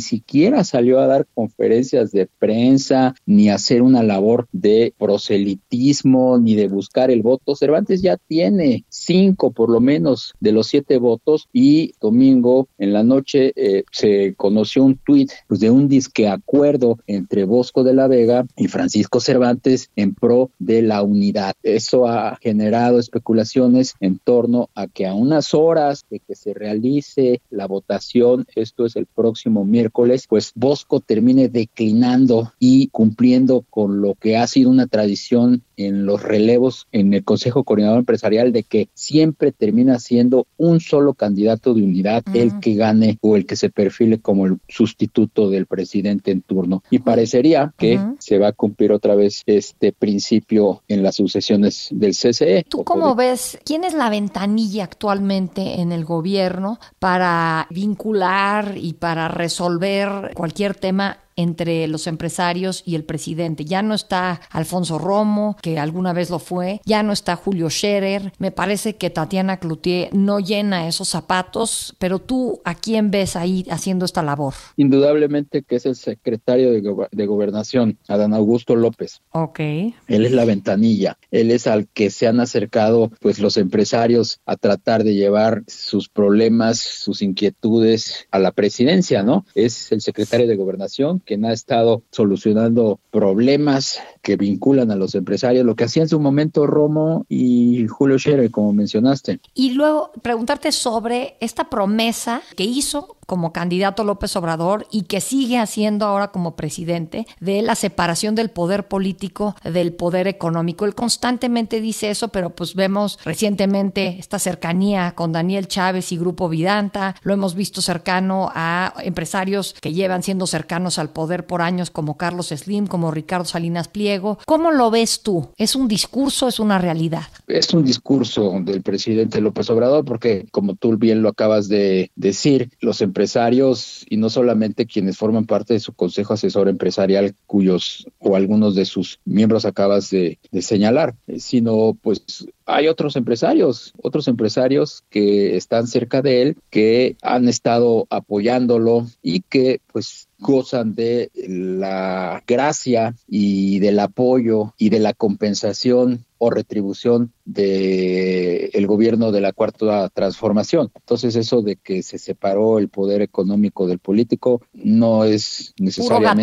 siquiera 0.56 0.64
salió 0.64 1.00
a 1.00 1.08
dar 1.08 1.28
conferencias 1.34 2.12
de 2.12 2.28
prensa, 2.40 3.16
ni 3.26 3.50
a 3.50 3.56
hacer 3.56 3.82
una 3.82 4.04
labor 4.04 4.48
de 4.52 4.94
proselitismo, 4.98 6.38
ni 6.38 6.56
de 6.56 6.68
buscar 6.68 7.12
el 7.12 7.22
voto. 7.22 7.56
Cervantes 7.56 8.02
ya 8.02 8.18
tiene 8.18 8.86
cinco 8.90 9.52
por 9.52 9.70
lo 9.70 9.82
menos 9.82 10.34
de 10.40 10.52
los 10.52 10.68
siete 10.68 10.98
votos 10.98 11.48
y 11.52 11.94
domingo 12.00 12.68
en 12.78 12.94
la 12.94 13.04
noche 13.04 13.54
eh, 13.56 13.84
se 13.92 14.34
conoció 14.36 14.84
un 14.84 14.98
tuit 14.98 15.32
pues, 15.48 15.60
de 15.60 15.70
un 15.70 15.88
disque 15.88 16.28
acuerdo 16.28 16.98
entre 17.08 17.46
Bosco 17.46 17.84
de 17.84 17.94
la 17.94 18.08
Vega 18.08 18.46
y 18.56 18.68
Francisco 18.68 19.20
Cervantes 19.20 19.90
en 19.96 20.14
pro 20.14 20.52
de 20.60 20.82
la 20.82 21.02
unidad. 21.02 21.54
Eso 21.64 22.08
ha 22.08 22.38
generado 22.42 23.00
especulaciones 23.00 23.96
en 24.00 24.20
torno 24.20 24.70
a 24.76 24.88
que 24.88 25.08
a 25.08 25.14
unas 25.14 25.54
horas 25.54 26.06
de 26.10 26.20
que 26.20 26.36
se 26.36 26.54
realice 26.54 27.42
la 27.50 27.68
votación, 27.68 28.46
esto 28.56 28.86
es 28.86 28.96
el 28.96 29.06
próximo 29.06 29.66
miércoles, 29.66 30.28
pues 30.36 30.52
Bosco 30.54 31.00
termine 31.00 31.48
declinando 31.48 32.52
y 32.60 32.88
cumpliendo 32.88 33.64
con 33.70 34.02
lo 34.02 34.16
que 34.16 34.36
ha 34.36 34.46
sido 34.48 34.70
una 34.70 34.86
tradición 34.86 35.64
en 35.78 36.06
los 36.06 36.22
relevos 36.22 36.88
en 36.92 37.14
el 37.14 37.24
Consejo 37.24 37.64
Coordinador 37.64 38.00
Empresarial 38.00 38.52
de 38.52 38.64
que 38.64 38.90
siempre 38.94 39.52
termina 39.52 40.00
siendo 40.00 40.48
un 40.58 40.80
solo 40.80 41.14
candidato 41.14 41.74
de 41.74 41.84
unidad 41.84 42.24
el 42.34 42.60
que 42.60 42.76
gane 42.76 43.18
o 43.22 43.36
el 43.36 43.46
que 43.46 43.56
se 43.56 43.70
perfile 43.70 44.20
como 44.20 44.46
el 44.46 44.58
sustituto 44.68 45.50
del 45.50 45.66
presidente 45.66 46.32
en 46.32 46.42
turno. 46.42 46.84
Y 46.90 47.00
parecería 47.00 47.74
que 47.78 48.00
se 48.20 48.38
va 48.38 48.50
a 48.50 48.54
cumplir 48.54 48.92
otra 48.92 49.16
vez 49.16 49.42
este 49.46 49.92
principio 49.92 50.82
en 50.88 51.04
las 51.04 51.16
sucesiones 51.16 51.88
del 51.92 52.12
CCE. 52.12 52.66
¿Tú 52.68 52.84
cómo 52.84 53.16
ves 53.16 53.58
quién 53.64 53.84
es 53.84 53.94
la 53.94 54.10
ventanilla 54.10 54.84
actualmente 54.84 55.80
en 55.82 55.92
el 55.92 56.06
gobierno 56.06 56.80
para 57.00 57.68
vincular 57.70 58.74
y 58.78 58.94
para 58.94 59.28
resolver 59.28 60.25
cualquier 60.34 60.76
tema 60.76 61.18
entre 61.36 61.88
los 61.88 62.08
empresarios 62.08 62.84
y 62.86 62.96
el 62.96 63.04
presidente. 63.04 63.66
Ya 63.66 63.82
no 63.82 63.94
está 63.94 64.42
Alfonso 64.50 64.98
Romo, 64.98 65.58
que 65.62 65.80
alguna 65.80 66.14
vez 66.14 66.30
lo 66.30 66.40
fue, 66.40 66.82
ya 66.86 67.04
no 67.04 67.14
está 67.14 67.36
Julio 67.36 67.70
Scherer. 67.70 68.34
Me 68.40 68.52
parece 68.52 68.96
que 68.96 69.10
Tatiana 69.10 69.58
Cloutier 69.58 70.14
no 70.14 70.40
llena 70.40 70.88
esos 70.88 71.10
zapatos, 71.10 71.96
pero 72.00 72.20
tú, 72.20 72.62
¿a 72.64 72.76
quién 72.76 73.12
ves 73.12 73.36
ahí 73.36 73.66
haciendo 73.70 74.06
esta 74.06 74.24
labor? 74.24 74.54
Indudablemente 74.78 75.64
que 75.64 75.76
es 75.76 75.86
el 75.86 75.96
secretario 75.96 76.72
de, 76.72 77.26
Gobernación, 77.26 77.98
Adán 78.08 78.34
Augusto 78.34 78.76
López. 78.76 79.22
Ok. 79.32 79.60
Él 79.60 80.26
es 80.26 80.32
la 80.32 80.46
ventanilla, 80.46 81.18
él 81.32 81.52
es 81.52 81.68
al 81.68 81.88
que 81.88 82.10
se 82.10 82.28
han 82.28 82.40
acercado 82.40 83.12
pues 83.20 83.40
los 83.40 83.58
empresarios 83.58 84.40
a 84.46 84.56
tratar 84.56 85.04
de 85.04 85.16
llevar 85.16 85.64
sus 85.68 86.08
problemas, 86.10 86.80
sus 86.80 87.22
inquietudes 87.22 88.28
a 88.32 88.40
la 88.40 88.52
presidencia, 88.52 89.24
¿no? 89.24 89.46
Es 89.56 89.92
el 89.92 90.02
secretario 90.02 90.48
de 90.48 90.56
Gobernación 90.56 91.22
quien 91.26 91.46
ha 91.46 91.54
estado 91.54 92.04
solucionando 92.12 93.00
problemas 93.12 94.00
que 94.22 94.38
vinculan 94.38 94.92
a 94.92 94.96
los 94.96 95.16
empresarios, 95.16 95.66
lo 95.66 95.76
que 95.76 95.86
hacía 95.86 96.04
en 96.04 96.10
su 96.10 96.20
momento 96.20 96.66
Romo 96.68 97.26
y 97.28 97.88
Julio 97.88 98.18
Scherer, 98.18 98.52
como 98.52 98.74
mencionaste. 98.74 99.40
Y 99.54 99.72
luego 99.72 100.12
preguntarte 100.22 100.72
sobre 100.72 101.38
esta 101.40 101.70
promesa 101.70 102.42
que 102.56 102.64
hizo 102.64 103.18
como 103.26 103.54
candidato 103.54 104.04
López 104.04 104.36
Obrador 104.36 104.88
y 104.92 105.04
que 105.04 105.22
sigue 105.22 105.58
haciendo 105.58 106.06
ahora 106.06 106.32
como 106.32 106.56
presidente 106.56 107.28
de 107.40 107.62
la 107.62 107.76
separación 107.76 108.36
del 108.36 108.50
poder 108.50 108.88
político 108.88 109.56
del 109.64 109.94
poder 109.94 110.28
económico. 110.28 110.86
Él 110.86 110.96
constantemente 110.96 111.82
dice 111.82 112.10
eso, 112.10 112.30
pero 112.30 112.52
pues 112.52 112.76
vemos 112.76 113.20
recientemente 113.26 114.18
esta 114.20 114.40
cercanía 114.40 115.14
con 115.16 115.32
Daniel 115.32 115.68
Chávez 115.68 116.12
y 116.12 116.18
Grupo 116.18 116.50
Vidanta, 116.50 117.16
lo 117.24 117.34
hemos 117.34 117.56
visto 117.56 117.82
cercano 117.82 118.52
a 118.54 118.94
empresarios 119.00 119.76
que 119.82 119.94
llevan 119.94 120.24
siendo 120.24 120.48
cercanos 120.48 121.00
al 121.00 121.10
poder 121.10 121.46
por 121.46 121.62
años 121.62 121.90
como 121.90 122.18
Carlos 122.18 122.48
Slim, 122.48 122.88
como 122.88 123.12
Ricardo 123.12 123.46
Salinas 123.46 123.88
Pliego. 123.88 124.38
¿Cómo 124.46 124.72
lo 124.72 124.92
ves 124.92 125.22
tú? 125.22 125.50
¿Es 125.58 125.76
un 125.76 125.88
discurso, 125.88 126.48
es 126.48 126.60
una 126.60 126.78
realidad? 126.80 127.24
Es 127.48 127.74
un 127.74 127.84
discurso 127.84 128.60
del 128.62 128.82
presidente 128.82 129.42
López 129.42 129.70
Obrador 129.70 130.06
porque, 130.06 130.46
como 130.52 130.76
tú 130.76 130.98
bien 130.98 131.22
lo 131.22 131.30
acabas 131.30 131.68
de 131.68 132.12
decir, 132.16 132.72
los 132.80 133.02
empresarios 133.02 133.15
empresarios 133.16 134.06
y 134.10 134.18
no 134.18 134.30
solamente 134.30 134.86
quienes 134.86 135.18
forman 135.18 135.46
parte 135.46 135.74
de 135.74 135.80
su 135.80 135.94
consejo 135.94 136.34
asesor 136.34 136.68
empresarial 136.68 137.34
cuyos 137.48 138.06
o 138.20 138.36
algunos 138.36 138.76
de 138.76 138.84
sus 138.84 139.22
miembros 139.24 139.64
acabas 139.64 140.10
de, 140.10 140.38
de 140.52 140.62
señalar, 140.62 141.16
eh, 141.28 141.40
sino 141.40 141.98
pues 142.02 142.46
hay 142.66 142.90
otros 142.90 143.16
empresarios, 143.16 143.94
otros 144.02 144.28
empresarios 144.28 145.06
que 145.10 145.56
están 145.56 145.88
cerca 145.88 146.22
de 146.22 146.42
él, 146.42 146.58
que 146.70 147.16
han 147.22 147.48
estado 147.48 148.06
apoyándolo 148.10 149.08
y 149.22 149.42
que 149.42 149.80
pues 149.94 150.28
gozan 150.46 150.94
de 150.94 151.32
la 151.48 152.44
gracia 152.46 153.16
y 153.28 153.80
del 153.80 154.00
apoyo 154.00 154.74
y 154.78 154.90
de 154.90 155.00
la 155.00 155.14
compensación 155.14 156.24
o 156.38 156.52
retribución 156.52 157.32
del 157.46 158.70
el 158.74 158.88
gobierno 158.88 159.32
de 159.32 159.42
la 159.42 159.54
cuarta 159.54 160.10
transformación. 160.10 160.92
Entonces 160.94 161.36
eso 161.36 161.62
de 161.64 161.78
que 161.78 162.04
se 162.04 162.20
separó 162.20 162.78
el 162.78 162.90
poder 162.90 163.24
económico 163.24 163.88
del 163.88 164.00
político 164.00 164.62
no 164.74 165.24
es 165.24 165.74
necesariamente 165.80 166.42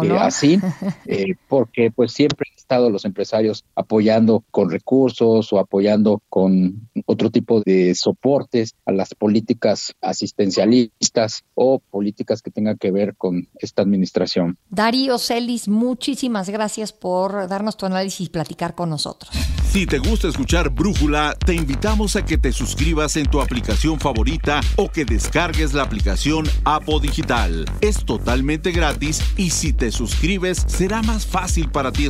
Puro 0.00 0.20
así, 0.20 0.58
eh, 1.06 1.36
porque 1.48 1.92
pues 1.94 2.12
siempre 2.12 2.48
estado 2.64 2.88
los 2.88 3.04
empresarios 3.04 3.64
apoyando 3.74 4.42
con 4.50 4.70
recursos 4.70 5.52
o 5.52 5.58
apoyando 5.58 6.22
con 6.30 6.88
otro 7.04 7.30
tipo 7.30 7.60
de 7.60 7.94
soportes 7.94 8.74
a 8.86 8.92
las 8.92 9.14
políticas 9.14 9.94
asistencialistas 10.00 11.44
o 11.54 11.78
políticas 11.78 12.40
que 12.40 12.50
tengan 12.50 12.78
que 12.78 12.90
ver 12.90 13.16
con 13.16 13.48
esta 13.58 13.82
administración. 13.82 14.56
Darío 14.70 15.18
Celis, 15.18 15.68
muchísimas 15.68 16.48
gracias 16.48 16.92
por 16.92 17.48
darnos 17.48 17.76
tu 17.76 17.84
análisis 17.84 18.28
y 18.28 18.30
platicar 18.30 18.74
con 18.74 18.88
nosotros. 18.88 19.30
Si 19.74 19.86
te 19.86 19.98
gusta 19.98 20.28
escuchar 20.28 20.70
Brújula, 20.70 21.36
te 21.44 21.52
invitamos 21.52 22.14
a 22.14 22.24
que 22.24 22.38
te 22.38 22.52
suscribas 22.52 23.16
en 23.16 23.26
tu 23.26 23.40
aplicación 23.40 23.98
favorita 23.98 24.60
o 24.76 24.88
que 24.88 25.04
descargues 25.04 25.74
la 25.74 25.82
aplicación 25.82 26.46
Apo 26.64 27.00
Digital. 27.00 27.64
Es 27.80 28.04
totalmente 28.04 28.70
gratis 28.70 29.20
y 29.36 29.50
si 29.50 29.72
te 29.72 29.90
suscribes 29.90 30.64
será 30.68 31.02
más 31.02 31.26
fácil 31.26 31.70
para 31.70 31.90
ti 31.90 32.06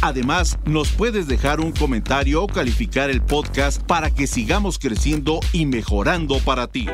Además, 0.00 0.58
nos 0.64 0.90
puedes 0.90 1.26
dejar 1.26 1.60
un 1.60 1.72
comentario 1.72 2.42
o 2.42 2.46
calificar 2.46 3.10
el 3.10 3.22
podcast 3.22 3.82
para 3.82 4.10
que 4.10 4.26
sigamos 4.26 4.78
creciendo 4.78 5.40
y 5.52 5.66
mejorando 5.66 6.38
para 6.38 6.66
ti. 6.66 6.86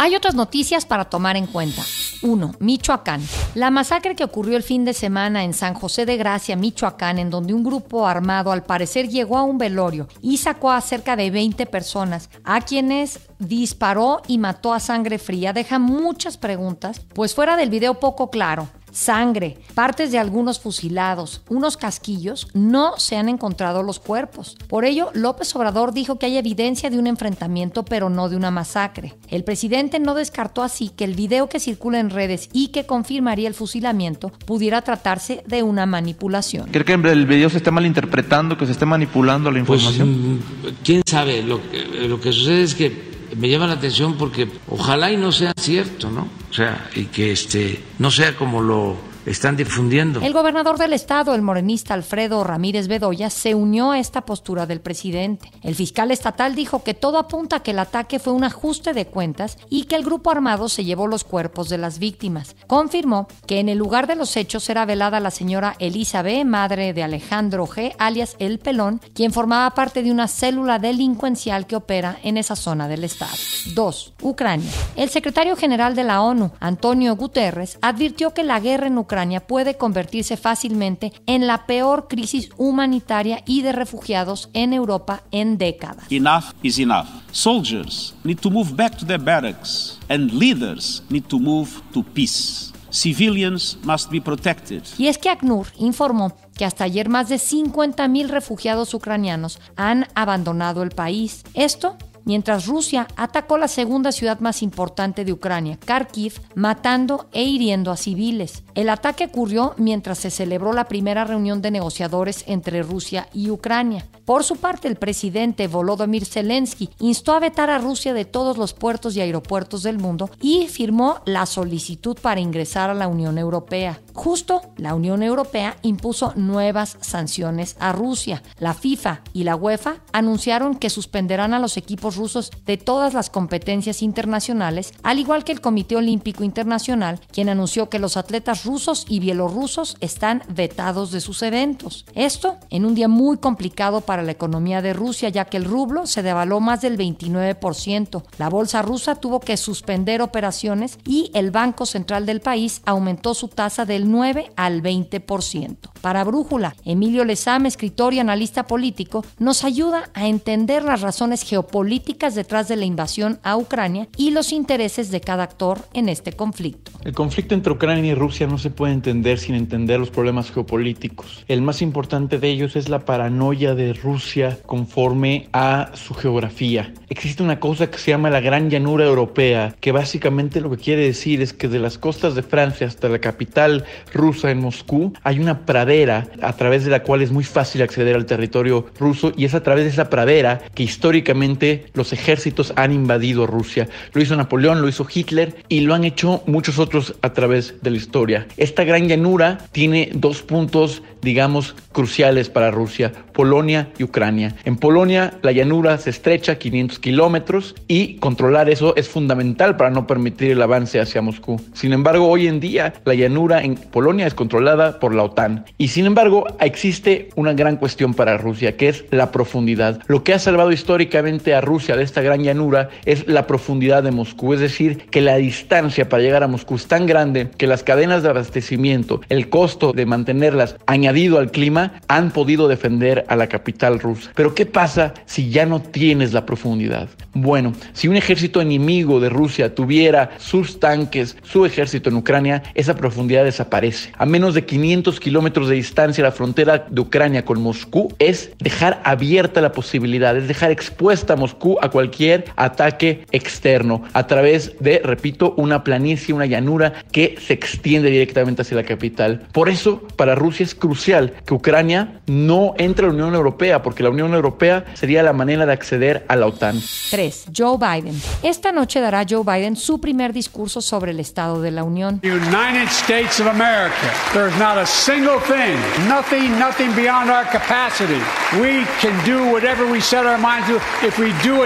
Hay 0.00 0.14
otras 0.14 0.36
noticias 0.36 0.86
para 0.86 1.06
tomar 1.06 1.36
en 1.36 1.46
cuenta. 1.46 1.82
1. 2.22 2.52
Michoacán. 2.60 3.20
La 3.56 3.72
masacre 3.72 4.14
que 4.14 4.22
ocurrió 4.22 4.56
el 4.56 4.62
fin 4.62 4.84
de 4.84 4.92
semana 4.92 5.42
en 5.42 5.54
San 5.54 5.74
José 5.74 6.06
de 6.06 6.16
Gracia, 6.16 6.54
Michoacán, 6.54 7.18
en 7.18 7.30
donde 7.30 7.52
un 7.52 7.64
grupo 7.64 8.06
armado 8.06 8.52
al 8.52 8.62
parecer 8.62 9.08
llegó 9.08 9.38
a 9.38 9.42
un 9.42 9.58
velorio 9.58 10.06
y 10.22 10.36
sacó 10.36 10.70
a 10.70 10.80
cerca 10.80 11.16
de 11.16 11.32
20 11.32 11.66
personas, 11.66 12.30
a 12.44 12.60
quienes 12.60 13.18
disparó 13.40 14.22
y 14.28 14.38
mató 14.38 14.72
a 14.72 14.78
sangre 14.78 15.18
fría, 15.18 15.52
deja 15.52 15.80
muchas 15.80 16.36
preguntas, 16.36 17.00
pues 17.12 17.34
fuera 17.34 17.56
del 17.56 17.70
video 17.70 17.94
poco 17.94 18.30
claro 18.30 18.68
sangre, 18.98 19.58
partes 19.74 20.10
de 20.10 20.18
algunos 20.18 20.58
fusilados, 20.58 21.42
unos 21.48 21.76
casquillos, 21.76 22.48
no 22.52 22.98
se 22.98 23.16
han 23.16 23.28
encontrado 23.28 23.84
los 23.84 24.00
cuerpos. 24.00 24.56
Por 24.66 24.84
ello, 24.84 25.10
López 25.14 25.54
Obrador 25.54 25.92
dijo 25.92 26.18
que 26.18 26.26
hay 26.26 26.36
evidencia 26.36 26.90
de 26.90 26.98
un 26.98 27.06
enfrentamiento, 27.06 27.84
pero 27.84 28.10
no 28.10 28.28
de 28.28 28.36
una 28.36 28.50
masacre. 28.50 29.14
El 29.28 29.44
presidente 29.44 30.00
no 30.00 30.14
descartó 30.14 30.64
así 30.64 30.88
que 30.88 31.04
el 31.04 31.14
video 31.14 31.48
que 31.48 31.60
circula 31.60 32.00
en 32.00 32.10
redes 32.10 32.48
y 32.52 32.68
que 32.68 32.86
confirmaría 32.86 33.46
el 33.46 33.54
fusilamiento 33.54 34.32
pudiera 34.46 34.82
tratarse 34.82 35.44
de 35.46 35.62
una 35.62 35.86
manipulación. 35.86 36.68
¿Cree 36.70 36.84
que 36.84 36.94
el 36.94 37.26
video 37.26 37.50
se 37.50 37.58
está 37.58 37.70
malinterpretando, 37.70 38.58
que 38.58 38.66
se 38.66 38.72
esté 38.72 38.84
manipulando 38.84 39.50
la 39.52 39.64
pues, 39.64 39.80
información? 39.80 40.42
Pues, 40.60 40.74
¿Quién 40.82 41.02
sabe? 41.06 41.42
Lo, 41.44 41.60
lo 42.08 42.20
que 42.20 42.32
sucede 42.32 42.64
es 42.64 42.74
que 42.74 43.17
me 43.36 43.48
llama 43.48 43.66
la 43.66 43.74
atención 43.74 44.16
porque 44.16 44.48
ojalá 44.68 45.10
y 45.12 45.16
no 45.16 45.32
sea 45.32 45.52
cierto, 45.56 46.10
¿no? 46.10 46.28
O 46.50 46.54
sea, 46.54 46.88
y 46.94 47.04
que 47.04 47.32
este 47.32 47.82
no 47.98 48.10
sea 48.10 48.36
como 48.36 48.60
lo 48.60 48.96
están 49.30 49.56
difundiendo. 49.56 50.20
El 50.20 50.32
gobernador 50.32 50.78
del 50.78 50.92
estado, 50.92 51.34
el 51.34 51.42
morenista 51.42 51.94
Alfredo 51.94 52.42
Ramírez 52.44 52.88
Bedoya, 52.88 53.30
se 53.30 53.54
unió 53.54 53.90
a 53.90 53.98
esta 53.98 54.22
postura 54.22 54.66
del 54.66 54.80
presidente. 54.80 55.50
El 55.62 55.74
fiscal 55.74 56.10
estatal 56.10 56.54
dijo 56.54 56.82
que 56.82 56.94
todo 56.94 57.18
apunta 57.18 57.56
a 57.56 57.62
que 57.62 57.72
el 57.72 57.78
ataque 57.78 58.18
fue 58.18 58.32
un 58.32 58.44
ajuste 58.44 58.92
de 58.92 59.06
cuentas 59.06 59.58
y 59.68 59.84
que 59.84 59.96
el 59.96 60.04
grupo 60.04 60.30
armado 60.30 60.68
se 60.68 60.84
llevó 60.84 61.06
los 61.06 61.24
cuerpos 61.24 61.68
de 61.68 61.78
las 61.78 61.98
víctimas. 61.98 62.56
Confirmó 62.66 63.28
que 63.46 63.60
en 63.60 63.68
el 63.68 63.78
lugar 63.78 64.06
de 64.06 64.16
los 64.16 64.36
hechos 64.36 64.68
era 64.70 64.86
velada 64.86 65.20
la 65.20 65.30
señora 65.30 65.76
Elisa 65.78 66.22
B., 66.22 66.44
madre 66.44 66.92
de 66.92 67.02
Alejandro 67.02 67.66
G., 67.66 67.94
alias 67.98 68.36
El 68.38 68.58
Pelón, 68.58 69.00
quien 69.14 69.32
formaba 69.32 69.70
parte 69.74 70.02
de 70.02 70.10
una 70.10 70.28
célula 70.28 70.78
delincuencial 70.78 71.66
que 71.66 71.76
opera 71.76 72.18
en 72.22 72.38
esa 72.38 72.56
zona 72.56 72.88
del 72.88 73.04
estado. 73.04 73.36
2. 73.74 74.14
Ucrania. 74.22 74.70
El 74.96 75.10
secretario 75.10 75.56
general 75.56 75.94
de 75.94 76.04
la 76.04 76.22
ONU, 76.22 76.52
Antonio 76.60 77.14
Guterres, 77.16 77.78
advirtió 77.82 78.32
que 78.32 78.42
la 78.42 78.60
guerra 78.60 78.86
en 78.86 78.98
Ucrania 78.98 79.17
puede 79.46 79.76
convertirse 79.76 80.36
fácilmente 80.36 81.12
en 81.26 81.46
la 81.46 81.66
peor 81.66 82.08
crisis 82.08 82.50
humanitaria 82.56 83.42
y 83.46 83.62
de 83.62 83.72
refugiados 83.72 84.50
en 84.52 84.72
Europa 84.72 85.22
en 85.30 85.58
décadas. 85.58 86.10
Enough 86.10 86.54
is 86.62 86.78
enough. 86.78 87.06
Soldiers 87.32 88.14
need 88.24 88.38
to 88.38 88.50
move 88.50 88.74
back 88.74 88.96
to 88.96 89.06
their 89.06 89.20
barracks 89.20 89.98
and 90.08 90.32
leaders 90.32 91.02
need 91.08 91.24
to 91.24 91.38
move 91.38 91.68
to 91.92 92.02
peace. 92.02 92.72
Civilians 92.90 93.78
must 93.82 94.10
be 94.10 94.20
protected. 94.20 94.82
Y 94.96 95.08
es 95.08 95.18
que 95.18 95.28
ACNUR 95.28 95.66
informó 95.76 96.34
que 96.56 96.64
hasta 96.64 96.84
ayer 96.84 97.08
más 97.08 97.28
de 97.28 97.36
50.000 97.36 98.28
refugiados 98.28 98.94
ucranianos 98.94 99.60
han 99.76 100.06
abandonado 100.14 100.82
el 100.82 100.90
país. 100.90 101.44
Esto 101.54 101.96
mientras 102.28 102.66
Rusia 102.66 103.08
atacó 103.16 103.58
la 103.58 103.66
segunda 103.66 104.12
ciudad 104.12 104.38
más 104.38 104.62
importante 104.62 105.24
de 105.24 105.32
Ucrania, 105.32 105.78
Kharkiv, 105.84 106.34
matando 106.54 107.26
e 107.32 107.42
hiriendo 107.42 107.90
a 107.90 107.96
civiles. 107.96 108.62
El 108.74 108.90
ataque 108.90 109.24
ocurrió 109.24 109.74
mientras 109.78 110.18
se 110.18 110.30
celebró 110.30 110.72
la 110.72 110.84
primera 110.84 111.24
reunión 111.24 111.62
de 111.62 111.72
negociadores 111.72 112.44
entre 112.46 112.82
Rusia 112.82 113.28
y 113.32 113.50
Ucrania. 113.50 114.06
Por 114.26 114.44
su 114.44 114.56
parte, 114.56 114.88
el 114.88 114.96
presidente 114.96 115.68
Volodymyr 115.68 116.26
Zelensky 116.26 116.90
instó 117.00 117.32
a 117.32 117.40
vetar 117.40 117.70
a 117.70 117.78
Rusia 117.78 118.12
de 118.12 118.26
todos 118.26 118.58
los 118.58 118.74
puertos 118.74 119.16
y 119.16 119.22
aeropuertos 119.22 119.82
del 119.82 119.98
mundo 119.98 120.28
y 120.42 120.68
firmó 120.68 121.20
la 121.24 121.46
solicitud 121.46 122.18
para 122.20 122.40
ingresar 122.40 122.90
a 122.90 122.94
la 122.94 123.08
Unión 123.08 123.38
Europea. 123.38 124.02
Justo, 124.12 124.60
la 124.76 124.94
Unión 124.94 125.22
Europea 125.22 125.78
impuso 125.80 126.34
nuevas 126.36 126.98
sanciones 127.00 127.76
a 127.80 127.92
Rusia. 127.92 128.42
La 128.58 128.74
FIFA 128.74 129.22
y 129.32 129.44
la 129.44 129.56
UEFA 129.56 130.02
anunciaron 130.12 130.74
que 130.74 130.90
suspenderán 130.90 131.54
a 131.54 131.58
los 131.58 131.78
equipos 131.78 132.17
rusos 132.18 132.50
de 132.66 132.76
todas 132.76 133.14
las 133.14 133.30
competencias 133.30 134.02
internacionales, 134.02 134.92
al 135.02 135.18
igual 135.18 135.44
que 135.44 135.52
el 135.52 135.62
Comité 135.62 135.96
Olímpico 135.96 136.44
Internacional, 136.44 137.20
quien 137.32 137.48
anunció 137.48 137.88
que 137.88 137.98
los 137.98 138.16
atletas 138.16 138.64
rusos 138.64 139.06
y 139.08 139.20
bielorrusos 139.20 139.96
están 140.00 140.42
vetados 140.48 141.12
de 141.12 141.20
sus 141.20 141.42
eventos. 141.42 142.04
Esto 142.14 142.58
en 142.70 142.84
un 142.84 142.94
día 142.94 143.08
muy 143.08 143.38
complicado 143.38 144.00
para 144.02 144.22
la 144.22 144.32
economía 144.32 144.82
de 144.82 144.92
Rusia, 144.92 145.28
ya 145.28 145.44
que 145.44 145.56
el 145.56 145.64
rublo 145.64 146.06
se 146.06 146.22
devaló 146.22 146.60
más 146.60 146.82
del 146.82 146.98
29%. 146.98 148.24
La 148.38 148.48
bolsa 148.48 148.82
rusa 148.82 149.14
tuvo 149.14 149.40
que 149.40 149.56
suspender 149.56 150.20
operaciones 150.20 150.98
y 151.06 151.30
el 151.34 151.50
Banco 151.50 151.86
Central 151.86 152.26
del 152.26 152.40
país 152.40 152.82
aumentó 152.84 153.34
su 153.34 153.48
tasa 153.48 153.84
del 153.84 154.10
9 154.10 154.52
al 154.56 154.82
20%. 154.82 155.76
Para 156.00 156.24
Brújula, 156.24 156.74
Emilio 156.84 157.24
Lezama, 157.24 157.68
escritor 157.68 158.14
y 158.14 158.18
analista 158.18 158.66
político, 158.66 159.24
nos 159.38 159.64
ayuda 159.64 160.10
a 160.14 160.26
entender 160.26 160.84
las 160.84 161.00
razones 161.00 161.42
geopolíticas 161.42 162.07
detrás 162.34 162.68
de 162.68 162.76
la 162.76 162.84
invasión 162.84 163.38
a 163.42 163.56
Ucrania 163.56 164.08
y 164.16 164.30
los 164.30 164.52
intereses 164.52 165.10
de 165.10 165.20
cada 165.20 165.44
actor 165.44 165.78
en 165.94 166.08
este 166.08 166.32
conflicto. 166.32 166.90
El 167.04 167.14
conflicto 167.14 167.54
entre 167.54 167.72
Ucrania 167.72 168.12
y 168.12 168.14
Rusia 168.14 168.46
no 168.46 168.58
se 168.58 168.70
puede 168.70 168.92
entender 168.92 169.38
sin 169.38 169.54
entender 169.54 170.00
los 170.00 170.10
problemas 170.10 170.50
geopolíticos. 170.50 171.44
El 171.48 171.62
más 171.62 171.80
importante 171.80 172.38
de 172.38 172.48
ellos 172.48 172.76
es 172.76 172.88
la 172.88 173.00
paranoia 173.00 173.74
de 173.74 173.92
Rusia 173.92 174.58
conforme 174.66 175.48
a 175.52 175.90
su 175.94 176.14
geografía. 176.14 176.92
Existe 177.08 177.42
una 177.42 177.60
cosa 177.60 177.90
que 177.90 177.98
se 177.98 178.10
llama 178.10 178.30
la 178.30 178.40
Gran 178.40 178.68
Llanura 178.68 179.04
Europea, 179.04 179.74
que 179.80 179.92
básicamente 179.92 180.60
lo 180.60 180.70
que 180.70 180.78
quiere 180.78 181.04
decir 181.04 181.40
es 181.40 181.52
que 181.52 181.68
de 181.68 181.78
las 181.78 181.98
costas 181.98 182.34
de 182.34 182.42
Francia 182.42 182.86
hasta 182.86 183.08
la 183.08 183.20
capital 183.20 183.84
rusa 184.12 184.50
en 184.50 184.60
Moscú 184.60 185.12
hay 185.22 185.38
una 185.38 185.66
pradera 185.66 186.26
a 186.42 186.52
través 186.54 186.84
de 186.84 186.90
la 186.90 187.02
cual 187.02 187.22
es 187.22 187.30
muy 187.30 187.44
fácil 187.44 187.82
acceder 187.82 188.16
al 188.16 188.26
territorio 188.26 188.86
ruso 188.98 189.32
y 189.36 189.44
es 189.44 189.54
a 189.54 189.62
través 189.62 189.84
de 189.84 189.90
esa 189.90 190.10
pradera 190.10 190.60
que 190.74 190.82
históricamente 190.82 191.86
los 191.94 192.12
ejércitos 192.12 192.72
han 192.76 192.92
invadido 192.92 193.46
Rusia. 193.46 193.88
Lo 194.12 194.22
hizo 194.22 194.36
Napoleón, 194.36 194.82
lo 194.82 194.88
hizo 194.88 195.06
Hitler 195.12 195.56
y 195.68 195.80
lo 195.80 195.94
han 195.94 196.04
hecho 196.04 196.42
muchos 196.46 196.78
otros 196.78 197.14
a 197.22 197.32
través 197.32 197.82
de 197.82 197.90
la 197.90 197.96
historia. 197.96 198.46
Esta 198.56 198.84
gran 198.84 199.08
llanura 199.08 199.58
tiene 199.72 200.10
dos 200.14 200.42
puntos, 200.42 201.02
digamos, 201.22 201.74
cruciales 201.92 202.48
para 202.48 202.70
Rusia, 202.70 203.12
Polonia 203.32 203.90
y 203.98 204.04
Ucrania. 204.04 204.54
En 204.64 204.76
Polonia 204.76 205.38
la 205.42 205.52
llanura 205.52 205.98
se 205.98 206.10
estrecha 206.10 206.58
500 206.58 206.98
kilómetros 206.98 207.74
y 207.86 208.16
controlar 208.16 208.68
eso 208.68 208.94
es 208.96 209.08
fundamental 209.08 209.76
para 209.76 209.90
no 209.90 210.06
permitir 210.06 210.52
el 210.52 210.62
avance 210.62 211.00
hacia 211.00 211.22
Moscú. 211.22 211.60
Sin 211.72 211.92
embargo, 211.92 212.28
hoy 212.28 212.46
en 212.46 212.60
día 212.60 212.94
la 213.04 213.14
llanura 213.14 213.62
en 213.62 213.74
Polonia 213.74 214.26
es 214.26 214.34
controlada 214.34 214.98
por 215.00 215.14
la 215.14 215.24
OTAN. 215.24 215.64
Y 215.78 215.88
sin 215.88 216.06
embargo, 216.06 216.46
existe 216.60 217.30
una 217.36 217.52
gran 217.52 217.76
cuestión 217.76 218.14
para 218.14 218.38
Rusia, 218.38 218.76
que 218.76 218.88
es 218.88 219.04
la 219.10 219.30
profundidad. 219.30 220.02
Lo 220.06 220.24
que 220.24 220.34
ha 220.34 220.38
salvado 220.38 220.72
históricamente 220.72 221.54
a 221.54 221.60
Rusia 221.60 221.77
de 221.86 222.02
esta 222.02 222.22
gran 222.22 222.42
llanura 222.42 222.90
es 223.04 223.26
la 223.28 223.46
profundidad 223.46 224.02
de 224.02 224.10
Moscú, 224.10 224.52
es 224.52 224.60
decir, 224.60 225.06
que 225.10 225.20
la 225.20 225.36
distancia 225.36 226.08
para 226.08 226.22
llegar 226.22 226.42
a 226.42 226.48
Moscú 226.48 226.74
es 226.74 226.86
tan 226.86 227.06
grande 227.06 227.50
que 227.56 227.66
las 227.66 227.82
cadenas 227.82 228.22
de 228.22 228.30
abastecimiento, 228.30 229.20
el 229.28 229.48
costo 229.48 229.92
de 229.92 230.04
mantenerlas 230.04 230.76
añadido 230.86 231.38
al 231.38 231.50
clima, 231.50 232.00
han 232.08 232.30
podido 232.32 232.68
defender 232.68 233.24
a 233.28 233.36
la 233.36 233.46
capital 233.46 234.00
rusa. 234.00 234.32
Pero 234.34 234.54
¿qué 234.54 234.66
pasa 234.66 235.14
si 235.24 235.50
ya 235.50 235.66
no 235.66 235.80
tienes 235.80 236.32
la 236.32 236.44
profundidad? 236.44 237.08
Bueno, 237.32 237.72
si 237.92 238.08
un 238.08 238.16
ejército 238.16 238.60
enemigo 238.60 239.20
de 239.20 239.28
Rusia 239.28 239.74
tuviera 239.74 240.30
sus 240.38 240.80
tanques, 240.80 241.36
su 241.42 241.64
ejército 241.64 242.10
en 242.10 242.16
Ucrania, 242.16 242.62
esa 242.74 242.96
profundidad 242.96 243.44
desaparece. 243.44 244.10
A 244.18 244.26
menos 244.26 244.54
de 244.54 244.64
500 244.64 245.20
kilómetros 245.20 245.68
de 245.68 245.76
distancia, 245.76 246.24
la 246.24 246.32
frontera 246.32 246.86
de 246.88 247.00
Ucrania 247.00 247.44
con 247.44 247.62
Moscú 247.62 248.12
es 248.18 248.50
dejar 248.58 249.00
abierta 249.04 249.60
la 249.60 249.72
posibilidad, 249.72 250.36
es 250.36 250.48
dejar 250.48 250.70
expuesta 250.70 251.34
a 251.34 251.36
Moscú 251.36 251.67
a 251.82 251.90
cualquier 251.90 252.46
ataque 252.56 253.26
externo 253.32 254.02
a 254.12 254.26
través 254.26 254.72
de, 254.80 255.00
repito, 255.02 255.54
una 255.56 255.84
planicie, 255.84 256.34
una 256.34 256.46
llanura 256.46 257.04
que 257.12 257.36
se 257.44 257.52
extiende 257.52 258.10
directamente 258.10 258.62
hacia 258.62 258.76
la 258.76 258.84
capital. 258.84 259.46
Por 259.52 259.68
eso, 259.68 260.02
para 260.16 260.34
Rusia 260.34 260.64
es 260.64 260.74
crucial 260.74 261.34
que 261.44 261.54
Ucrania 261.54 262.20
no 262.26 262.74
entre 262.78 263.06
a 263.06 263.08
la 263.08 263.14
Unión 263.14 263.34
Europea, 263.34 263.82
porque 263.82 264.02
la 264.02 264.10
Unión 264.10 264.34
Europea 264.34 264.84
sería 264.94 265.22
la 265.22 265.32
manera 265.32 265.66
de 265.66 265.72
acceder 265.72 266.24
a 266.28 266.36
la 266.36 266.46
OTAN. 266.46 266.80
3. 267.10 267.46
Joe 267.56 267.76
Biden. 267.78 268.14
Esta 268.42 268.72
noche 268.72 269.00
dará 269.00 269.24
Joe 269.28 269.42
Biden 269.44 269.76
su 269.76 270.00
primer 270.00 270.32
discurso 270.32 270.80
sobre 270.80 271.12
el 271.12 271.20
Estado 271.20 271.60
de 271.60 271.70
la 271.70 271.84
Unión. 271.84 272.20
United 272.22 272.88
States 272.88 273.40
of 273.40 273.46
America. 273.46 273.94
There's 274.32 274.56
not 274.58 274.78
a 274.78 274.86
single 274.86 275.40
thing, 275.40 275.76
nothing, 276.08 276.58
nothing 276.58 276.94
beyond 276.94 277.30
our 277.30 277.44
capacity. 277.46 278.20
We 278.60 278.84
can 279.00 279.14
do 279.24 279.50
whatever 279.52 279.90
we 279.90 280.00
set 280.00 280.24
our 280.24 280.38
minds 280.38 280.68
to 280.68 280.76
if 281.06 281.18
we 281.18 281.32
do. 281.42 281.57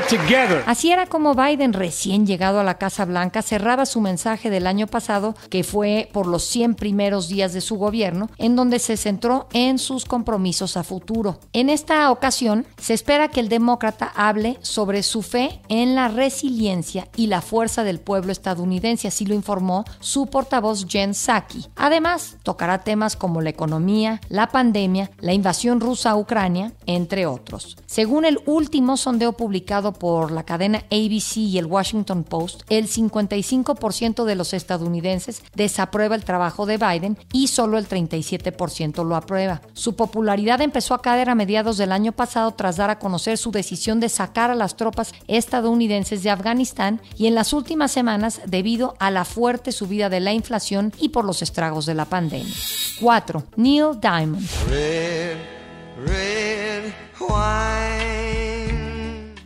Así 0.66 0.90
era 0.90 1.07
como 1.07 1.35
Biden, 1.35 1.74
recién 1.74 2.26
llegado 2.26 2.61
a 2.61 2.64
la 2.64 2.78
Casa 2.78 3.05
Blanca, 3.05 3.42
cerraba 3.42 3.85
su 3.85 4.00
mensaje 4.00 4.48
del 4.48 4.66
año 4.66 4.87
pasado, 4.87 5.35
que 5.50 5.64
fue 5.64 6.09
por 6.12 6.26
los 6.26 6.44
100 6.44 6.76
primeros 6.76 7.28
días 7.28 7.52
de 7.52 7.61
su 7.61 7.76
gobierno, 7.76 8.31
en 8.38 8.57
donde 8.57 8.78
se 8.78 8.96
centró 8.96 9.48
en 9.52 9.78
sus 9.78 10.07
compromisos 10.07 10.78
a 10.78 10.83
futuro. 10.83 11.40
En 11.52 11.68
esta 11.68 12.11
ocasión, 12.11 12.64
se 12.78 12.94
espera 12.94 13.28
que 13.28 13.40
el 13.40 13.50
demócrata 13.50 14.11
hable 14.16 14.59
sobre 14.62 15.02
su 15.02 15.20
fe 15.20 15.61
en 15.68 15.94
la 15.94 16.09
resiliencia 16.09 17.09
y 17.14 17.26
la 17.26 17.42
fuerza 17.42 17.85
del 17.85 18.00
pueblo 18.00 18.33
estadounidense, 18.33 19.09
así 19.09 19.26
lo 19.26 19.35
informó 19.35 19.85
su 20.00 20.26
portavoz 20.26 20.87
Jen 20.88 21.12
Psaki. 21.12 21.66
Además, 21.76 22.38
tocará 22.42 22.78
temas 22.78 23.14
como 23.14 23.42
la 23.42 23.50
economía, 23.50 24.22
la 24.31 24.48
pandemia, 24.48 25.11
la 25.20 25.35
invasión 25.35 25.81
rusa 25.81 26.12
a 26.12 26.16
Ucrania, 26.16 26.72
entre 26.87 27.26
otros. 27.26 27.76
Según 27.85 28.24
el 28.24 28.40
último 28.46 28.96
sondeo 28.96 29.35
publicado 29.35 29.82
por 29.90 30.31
la 30.31 30.45
cadena 30.45 30.85
ABC 30.92 31.38
y 31.38 31.59
el 31.59 31.66
Washington 31.66 32.23
Post, 32.23 32.62
el 32.68 32.87
55% 32.87 34.25
de 34.25 34.37
los 34.37 34.55
estadounidenses 34.55 35.42
desaprueba 35.57 36.14
el 36.14 36.25
trabajo 36.25 36.66
de 36.66 36.79
Biden 36.79 37.18
y 37.33 37.49
solo 37.49 37.79
el 37.79 37.88
37% 37.88 39.05
lo 39.05 39.16
aprueba. 39.16 39.62
Su 39.73 39.97
popularidad 39.97 40.61
empezó 40.61 40.95
a 40.95 41.03
caer 41.03 41.31
a 41.31 41.35
mediados 41.35 41.79
del 41.79 41.90
año 41.90 42.12
pasado 42.12 42.53
tras 42.53 42.77
dar 42.77 42.90
a 42.90 43.01
conocer 43.01 43.38
su 43.38 43.51
decisión 43.51 43.99
de 43.99 44.09
sacar 44.09 44.51
a 44.51 44.55
las 44.55 44.77
tropas 44.77 45.12
estadounidenses 45.27 46.23
de 46.23 46.31
Afganistán 46.31 47.01
y 47.16 47.27
en 47.27 47.35
las 47.35 47.53
últimas 47.53 47.90
semanas 47.90 48.40
debido 48.47 48.95
a 49.01 49.11
la 49.11 49.25
fuerte 49.25 49.73
subida 49.73 50.09
de 50.09 50.21
la 50.21 50.33
inflación 50.33 50.92
y 51.01 51.09
por 51.09 51.25
los 51.25 51.42
estragos 51.42 51.87
de 51.87 51.95
la 51.95 52.05
pandemia. 52.05 52.55
4. 53.01 53.42
Neil 53.57 54.01
Diamond. 54.01 54.47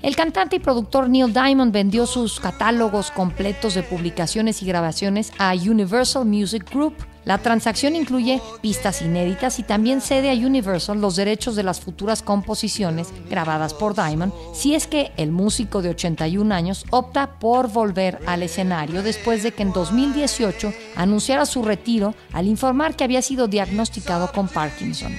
El 0.07 0.15
cantante 0.15 0.55
y 0.55 0.59
productor 0.61 1.11
Neil 1.11 1.33
Diamond 1.33 1.73
vendió 1.73 2.07
sus 2.07 2.39
catálogos 2.39 3.11
completos 3.11 3.75
de 3.75 3.83
publicaciones 3.83 4.63
y 4.63 4.67
grabaciones 4.67 5.33
a 5.37 5.53
Universal 5.53 6.25
Music 6.27 6.65
Group 6.71 6.95
La 7.25 7.39
transacción 7.39 7.97
incluye 7.97 8.41
pistas 8.61 9.03
inéditas 9.03 9.59
y 9.59 9.65
también 9.65 10.01
cede 10.01 10.31
a 10.31 10.47
Universal 10.47 11.01
los 11.01 11.17
derechos 11.17 11.57
de 11.57 11.65
las 11.65 11.81
futuras 11.81 12.23
composiciones 12.23 13.09
grabadas 13.29 13.75
por 13.75 13.97
Diamond 13.97 14.33
si 14.55 14.77
es 14.77 14.87
que 14.87 15.11
el 15.17 15.33
músico 15.33 15.83
de 15.83 15.89
81 15.89 16.55
años 16.55 16.85
opta 16.91 17.41
por 17.41 17.69
volver 17.73 18.21
al 18.29 18.45
escenario 18.45 19.03
después 19.03 19.43
de 19.43 19.51
que 19.51 19.65
en 19.65 19.73
2018 19.73 20.73
anunciara 20.95 21.47
su 21.47 21.65
retiro 21.65 22.15
al 22.33 22.47
informar 22.47 22.95
que 22.95 23.03
había 23.03 23.23
sido 23.23 23.49
diagnosticado 23.49 24.31
con 24.31 24.47
Parkinson. 24.47 25.13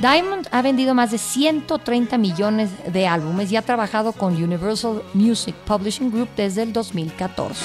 Diamond 0.00 0.46
ha 0.50 0.60
vendido 0.60 0.94
más 0.94 1.10
de 1.10 1.18
130 1.18 2.18
millones 2.18 2.70
de 2.92 3.06
álbumes 3.06 3.50
y 3.50 3.56
ha 3.56 3.62
trabajado 3.62 4.12
con 4.12 4.34
Universal 4.34 5.02
Music 5.14 5.54
Publishing 5.64 6.10
Group 6.10 6.28
desde 6.36 6.62
el 6.62 6.72
2014. 6.74 7.64